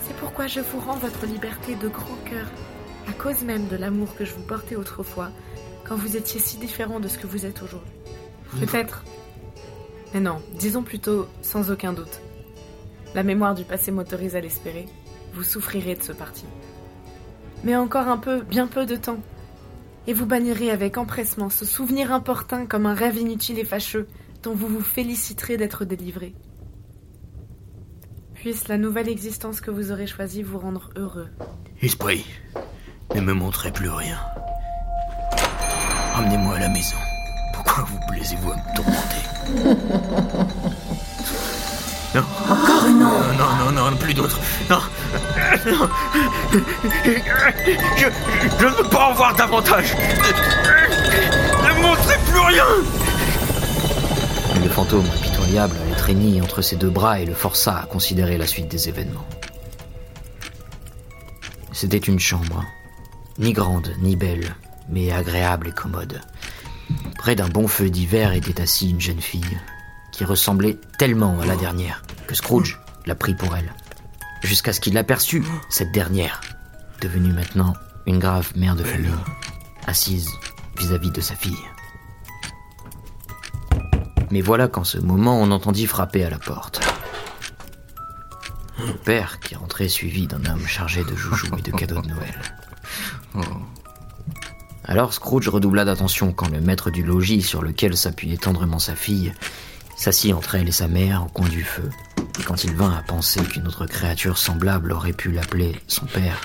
C'est 0.00 0.16
pourquoi 0.16 0.46
je 0.46 0.60
vous 0.60 0.80
rends 0.80 0.96
votre 0.96 1.24
liberté 1.26 1.76
de 1.76 1.88
grand 1.88 2.16
cœur, 2.28 2.46
à 3.08 3.12
cause 3.12 3.42
même 3.42 3.68
de 3.68 3.76
l'amour 3.76 4.14
que 4.16 4.24
je 4.24 4.34
vous 4.34 4.42
portais 4.42 4.76
autrefois, 4.76 5.30
quand 5.88 5.94
vous 5.94 6.16
étiez 6.16 6.40
si 6.40 6.56
différent 6.58 7.00
de 7.00 7.08
ce 7.08 7.16
que 7.16 7.26
vous 7.26 7.46
êtes 7.46 7.62
aujourd'hui. 7.62 7.92
Peut-être. 8.58 9.04
Mais 10.12 10.20
non, 10.20 10.42
disons 10.52 10.82
plutôt 10.82 11.28
sans 11.42 11.70
aucun 11.70 11.92
doute. 11.92 12.20
La 13.14 13.22
mémoire 13.22 13.54
du 13.54 13.64
passé 13.64 13.90
m'autorise 13.90 14.36
à 14.36 14.40
l'espérer. 14.40 14.86
Vous 15.34 15.42
souffrirez 15.42 15.96
de 15.96 16.02
ce 16.02 16.12
parti. 16.12 16.44
Mais 17.64 17.76
encore 17.76 18.08
un 18.08 18.18
peu, 18.18 18.42
bien 18.42 18.66
peu 18.66 18.86
de 18.86 18.96
temps. 18.96 19.20
Et 20.06 20.14
vous 20.14 20.26
bannirez 20.26 20.70
avec 20.70 20.96
empressement 20.96 21.50
ce 21.50 21.64
souvenir 21.64 22.12
importun 22.12 22.66
comme 22.66 22.86
un 22.86 22.94
rêve 22.94 23.16
inutile 23.16 23.58
et 23.58 23.64
fâcheux 23.64 24.06
dont 24.42 24.54
vous 24.54 24.68
vous 24.68 24.80
féliciterez 24.80 25.56
d'être 25.56 25.84
délivré. 25.84 26.34
Puisse 28.34 28.68
la 28.68 28.78
nouvelle 28.78 29.08
existence 29.08 29.60
que 29.60 29.70
vous 29.70 29.92
aurez 29.92 30.06
choisie 30.06 30.42
vous 30.42 30.58
rendre 30.58 30.88
heureux. 30.96 31.28
Esprit, 31.82 32.24
ne 33.14 33.20
me 33.20 33.34
montrez 33.34 33.70
plus 33.70 33.90
rien. 33.90 34.18
Ramenez-moi 36.14 36.54
à 36.56 36.60
la 36.60 36.68
maison. 36.68 36.96
Pourquoi 37.52 37.84
vous 37.84 37.98
plaisez-vous 38.08 38.50
à 38.50 38.56
me 38.56 38.76
tourmenter? 38.76 39.20
Non. 42.14 42.24
Encore 42.80 42.88
une 42.88 42.98
Non, 42.98 43.10
non, 43.38 43.72
non, 43.72 43.90
non, 43.90 43.96
plus 43.96 44.14
d'autres. 44.14 44.38
Non. 44.68 44.80
Non. 45.66 45.88
Je, 46.52 48.06
je 48.58 48.64
ne 48.64 48.70
veux 48.70 48.88
pas 48.88 49.10
en 49.10 49.14
voir 49.14 49.34
davantage. 49.34 49.94
Ne, 49.94 51.68
ne 51.68 51.82
montrez 51.82 52.16
plus 52.26 52.40
rien. 52.40 52.64
fantôme 54.70 55.06
impitoyable 55.06 55.76
l'étreignit 55.88 56.40
entre 56.40 56.62
ses 56.62 56.76
deux 56.76 56.90
bras 56.90 57.20
et 57.20 57.26
le 57.26 57.34
força 57.34 57.80
à 57.80 57.86
considérer 57.86 58.38
la 58.38 58.46
suite 58.46 58.68
des 58.68 58.88
événements. 58.88 59.26
C'était 61.72 61.98
une 61.98 62.20
chambre, 62.20 62.64
ni 63.38 63.52
grande 63.52 63.92
ni 64.00 64.16
belle, 64.16 64.54
mais 64.88 65.10
agréable 65.10 65.68
et 65.68 65.72
commode. 65.72 66.20
Près 67.18 67.34
d'un 67.34 67.48
bon 67.48 67.66
feu 67.68 67.90
d'hiver 67.90 68.32
était 68.32 68.60
assise 68.60 68.92
une 68.92 69.00
jeune 69.00 69.20
fille, 69.20 69.58
qui 70.12 70.24
ressemblait 70.24 70.78
tellement 70.98 71.40
à 71.40 71.46
la 71.46 71.56
dernière 71.56 72.02
que 72.30 72.36
Scrooge 72.36 72.78
la 73.06 73.16
prit 73.16 73.34
pour 73.34 73.56
elle. 73.56 73.74
Jusqu'à 74.44 74.72
ce 74.72 74.78
qu'il 74.78 74.96
aperçût 74.96 75.42
cette 75.68 75.90
dernière, 75.90 76.40
devenue 77.00 77.32
maintenant 77.32 77.74
une 78.06 78.20
grave 78.20 78.52
mère 78.54 78.76
de 78.76 78.84
famille, 78.84 79.10
assise 79.88 80.30
vis-à-vis 80.78 81.10
de 81.10 81.20
sa 81.20 81.34
fille. 81.34 81.66
Mais 84.30 84.42
voilà 84.42 84.68
qu'en 84.68 84.84
ce 84.84 84.98
moment 84.98 85.42
on 85.42 85.50
entendit 85.50 85.86
frapper 85.86 86.24
à 86.24 86.30
la 86.30 86.38
porte. 86.38 86.80
Mon 88.78 88.92
père 88.92 89.40
qui 89.40 89.56
rentrait 89.56 89.88
suivi 89.88 90.28
d'un 90.28 90.44
homme 90.44 90.68
chargé 90.68 91.02
de 91.02 91.16
joujoux 91.16 91.56
et 91.58 91.62
de 91.62 91.72
cadeaux 91.72 92.00
de 92.00 92.10
Noël. 92.10 92.40
Alors 94.84 95.14
Scrooge 95.14 95.48
redoubla 95.48 95.84
d'attention 95.84 96.32
quand 96.32 96.48
le 96.48 96.60
maître 96.60 96.92
du 96.92 97.02
logis 97.02 97.42
sur 97.42 97.60
lequel 97.60 97.96
s'appuyait 97.96 98.36
tendrement 98.36 98.78
sa 98.78 98.94
fille 98.94 99.32
s'assit 100.00 100.32
entre 100.32 100.54
elle 100.54 100.68
et 100.68 100.72
sa 100.72 100.88
mère 100.88 101.24
au 101.26 101.28
coin 101.28 101.48
du 101.48 101.62
feu. 101.62 101.90
Et 102.40 102.42
quand 102.42 102.64
il 102.64 102.74
vint 102.74 102.96
à 102.96 103.02
penser 103.02 103.42
qu'une 103.42 103.66
autre 103.66 103.84
créature 103.84 104.38
semblable 104.38 104.92
aurait 104.92 105.12
pu 105.12 105.30
l'appeler 105.30 105.78
son 105.86 106.06
père 106.06 106.40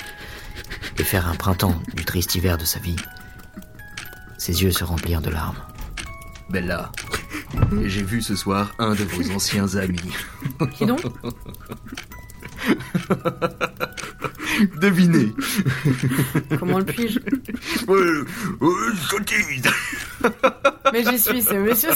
et 1.00 1.04
faire 1.04 1.26
un 1.30 1.36
printemps 1.36 1.82
du 1.94 2.04
triste 2.04 2.36
hiver 2.36 2.58
de 2.58 2.66
sa 2.66 2.80
vie, 2.80 2.98
ses 4.38 4.62
yeux 4.62 4.72
se 4.72 4.84
remplirent 4.84 5.22
de 5.22 5.30
larmes. 5.30 5.56
Bella, 6.50 6.92
j'ai 7.86 8.04
vu 8.04 8.22
ce 8.22 8.36
soir 8.36 8.74
un 8.78 8.94
de 8.94 9.06
vos 9.06 9.32
anciens 9.32 9.74
amis. 9.78 10.12
Qui 10.74 10.86
donc? 10.86 11.02
Devinez. 14.82 15.34
Comment 16.60 16.80
le 16.80 16.86
puis-je? 16.86 17.20
Euh, 17.90 18.26
euh, 18.62 18.96
sottise. 19.10 19.64
Mais 20.92 21.04
j'y 21.04 21.20
suis, 21.20 21.42
c'est 21.42 21.58
monsieur. 21.58 21.90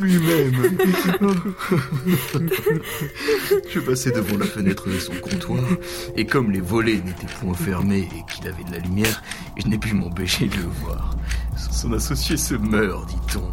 Lui-même. 0.00 0.78
Je 3.70 3.80
passais 3.80 4.10
devant 4.10 4.38
la 4.38 4.46
fenêtre 4.46 4.88
de 4.88 4.98
son 4.98 5.14
comptoir, 5.14 5.64
et 6.16 6.26
comme 6.26 6.50
les 6.50 6.60
volets 6.60 7.00
n'étaient 7.04 7.26
point 7.40 7.54
fermés 7.54 8.08
et 8.16 8.24
qu'il 8.32 8.48
avait 8.48 8.64
de 8.64 8.72
la 8.72 8.78
lumière, 8.78 9.22
je 9.56 9.66
n'ai 9.68 9.78
pu 9.78 9.94
m'empêcher 9.94 10.46
de 10.46 10.56
le 10.56 10.68
voir. 10.82 11.14
Son 11.56 11.92
associé 11.92 12.36
se 12.36 12.54
meurt, 12.54 13.08
dit-on. 13.08 13.48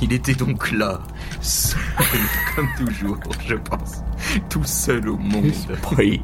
Il 0.00 0.12
était 0.12 0.34
donc 0.34 0.70
là, 0.72 1.00
seul, 1.40 1.80
comme 2.54 2.68
toujours, 2.76 3.18
je 3.46 3.54
pense. 3.54 4.02
Tout 4.48 4.64
seul 4.64 5.08
au 5.08 5.16
monde. 5.16 5.52
Prie. 5.82 6.20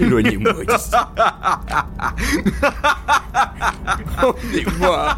Éloignez-moi 0.00 0.64
d'ici. 0.64 0.96
Emmenez-moi. 4.22 5.16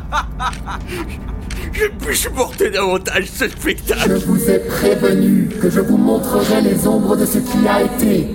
Je 1.79 1.85
ne 1.85 1.91
peux 1.91 2.15
supporter 2.15 2.71
davantage 2.71 3.27
ce 3.27 3.49
spectacle. 3.49 4.19
Je 4.19 4.27
vous 4.27 4.51
ai 4.51 4.59
prévenu 4.59 5.49
que 5.63 5.71
je 5.71 5.81
vous 5.81 5.97
montrerai 5.97 6.61
les 6.61 6.89
ombres 6.89 7.15
de 7.15 7.25
ce 7.25 7.39
qui 7.39 7.69
a 7.69 7.83
été. 7.83 8.27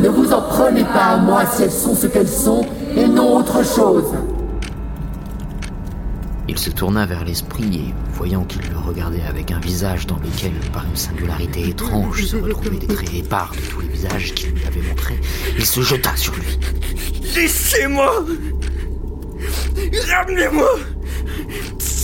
Ne 0.00 0.08
vous 0.08 0.32
en 0.32 0.42
prenez 0.42 0.82
pas 0.82 1.12
à 1.12 1.16
moi 1.18 1.44
si 1.46 1.62
elles 1.62 1.70
sont 1.70 1.94
ce 1.94 2.08
qu'elles 2.08 2.28
sont 2.28 2.66
et 2.96 3.06
non 3.06 3.36
autre 3.36 3.64
chose. 3.64 4.12
Il 6.48 6.58
se 6.58 6.70
tourna 6.70 7.06
vers 7.06 7.24
l'esprit 7.24 7.76
et, 7.76 7.94
voyant 8.12 8.42
qu'il 8.42 8.62
le 8.68 8.78
regardait 8.78 9.22
avec 9.28 9.52
un 9.52 9.60
visage 9.60 10.08
dans 10.08 10.16
lequel, 10.16 10.52
par 10.72 10.84
une 10.84 10.96
singularité 10.96 11.68
étrange, 11.68 12.24
se 12.24 12.36
retrouvaient 12.36 12.78
des 12.78 12.88
traits 12.88 13.14
épars 13.14 13.52
de 13.52 13.70
tous 13.70 13.80
les 13.82 13.88
visages 13.88 14.34
qu'il 14.34 14.50
lui 14.50 14.66
avait 14.66 14.82
montrés, 14.88 15.20
il 15.56 15.64
se 15.64 15.80
jeta 15.80 16.16
sur 16.16 16.34
lui. 16.34 16.58
Laissez-moi 17.36 18.24
Ramenez-moi 20.08 20.70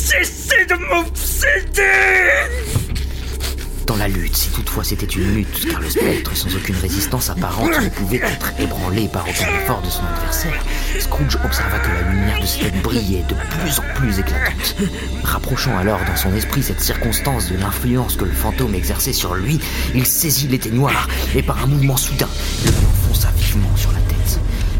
De 0.06 0.74
m'obséder 0.88 1.82
Dans 3.86 3.96
la 3.96 4.06
lutte, 4.06 4.36
si 4.36 4.50
toutefois 4.50 4.84
c'était 4.84 5.04
une 5.04 5.34
lutte, 5.34 5.68
car 5.68 5.80
le 5.80 5.90
spectre, 5.90 6.36
sans 6.36 6.54
aucune 6.54 6.76
résistance 6.76 7.28
apparente, 7.28 7.72
ne 7.82 7.88
pouvait 7.88 8.18
être 8.18 8.52
ébranlé 8.60 9.08
par 9.08 9.28
aucun 9.28 9.48
effort 9.60 9.82
de 9.82 9.90
son 9.90 10.04
adversaire, 10.04 10.64
Scrooge 11.00 11.36
observa 11.44 11.80
que 11.80 11.88
la 11.88 12.02
lumière 12.02 12.40
de 12.40 12.46
cette 12.46 12.80
brillait 12.82 13.24
de 13.24 13.34
plus 13.34 13.80
en 13.80 13.94
plus 13.96 14.20
éclatante. 14.20 14.76
Rapprochant 15.24 15.76
alors 15.76 15.98
dans 16.06 16.16
son 16.16 16.32
esprit 16.36 16.62
cette 16.62 16.80
circonstance 16.80 17.50
de 17.50 17.56
l'influence 17.56 18.14
que 18.14 18.26
le 18.26 18.32
fantôme 18.32 18.76
exerçait 18.76 19.12
sur 19.12 19.34
lui, 19.34 19.58
il 19.92 20.06
saisit 20.06 20.46
l'éteignoir 20.46 21.08
et 21.34 21.42
par 21.42 21.64
un 21.64 21.66
mouvement 21.66 21.96
soudain, 21.96 22.28
le 22.64 22.70
enfonça 22.70 23.32
vivement 23.36 23.76
sur 23.76 23.90
la. 23.90 23.95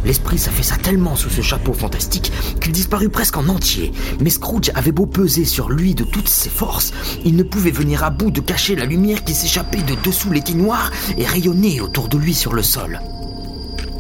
L'esprit 0.07 0.38
s'affaissa 0.38 0.77
tellement 0.77 1.16
sous 1.16 1.31
ce 1.31 1.42
chapeau 1.42 1.73
fantastique 1.73 2.31
qu'il 2.61 2.71
disparut 2.71 3.09
presque 3.09 3.37
en 3.37 3.49
entier. 3.49 3.90
Mais 4.21 4.31
Scrooge 4.31 4.71
avait 4.77 4.92
beau 4.92 5.05
peser 5.05 5.45
sur 5.45 5.69
lui 5.69 5.97
de 5.97 6.05
toutes 6.05 6.29
ses 6.29 6.49
forces, 6.49 6.92
il 7.25 7.35
ne 7.35 7.42
pouvait 7.42 7.73
venir 7.73 8.05
à 8.05 8.11
bout 8.11 8.31
de 8.31 8.40
cacher 8.40 8.77
la 8.77 8.85
lumière 8.85 9.25
qui 9.25 9.35
s'échappait 9.35 9.83
de 9.83 9.97
dessous 10.05 10.31
l'éteignoir 10.31 10.92
et 11.19 11.27
rayonnait 11.27 11.81
autour 11.81 12.07
de 12.07 12.19
lui 12.19 12.35
sur 12.35 12.55
le 12.55 12.62
sol. 12.62 13.01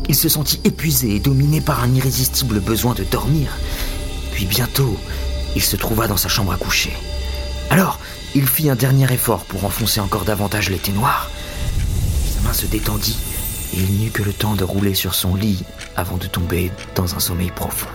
Il 0.08 0.14
se 0.14 0.28
sentit 0.28 0.60
épuisé 0.62 1.16
et 1.16 1.18
dominé 1.18 1.60
par 1.60 1.82
un 1.82 1.92
irrésistible 1.92 2.60
besoin 2.60 2.94
de 2.94 3.02
dormir. 3.02 3.50
Puis 4.30 4.46
bientôt, 4.46 4.96
il 5.56 5.62
se 5.62 5.74
trouva 5.74 6.06
dans 6.06 6.16
sa 6.16 6.28
chambre 6.28 6.52
à 6.52 6.56
coucher. 6.56 6.92
Alors, 7.68 7.98
il 8.36 8.46
fit 8.46 8.70
un 8.70 8.76
dernier 8.76 9.12
effort 9.12 9.44
pour 9.44 9.64
enfoncer 9.64 9.98
encore 9.98 10.24
davantage 10.24 10.70
l'éteignoir. 10.70 11.28
Sa 12.32 12.42
main 12.42 12.52
se 12.52 12.66
détendit 12.66 13.16
il 13.76 13.98
n'eut 13.98 14.10
que 14.10 14.22
le 14.22 14.32
temps 14.32 14.54
de 14.54 14.64
rouler 14.64 14.94
sur 14.94 15.14
son 15.14 15.34
lit 15.34 15.62
avant 15.96 16.16
de 16.16 16.26
tomber 16.26 16.70
dans 16.94 17.14
un 17.14 17.20
sommeil 17.20 17.50
profond. 17.50 17.88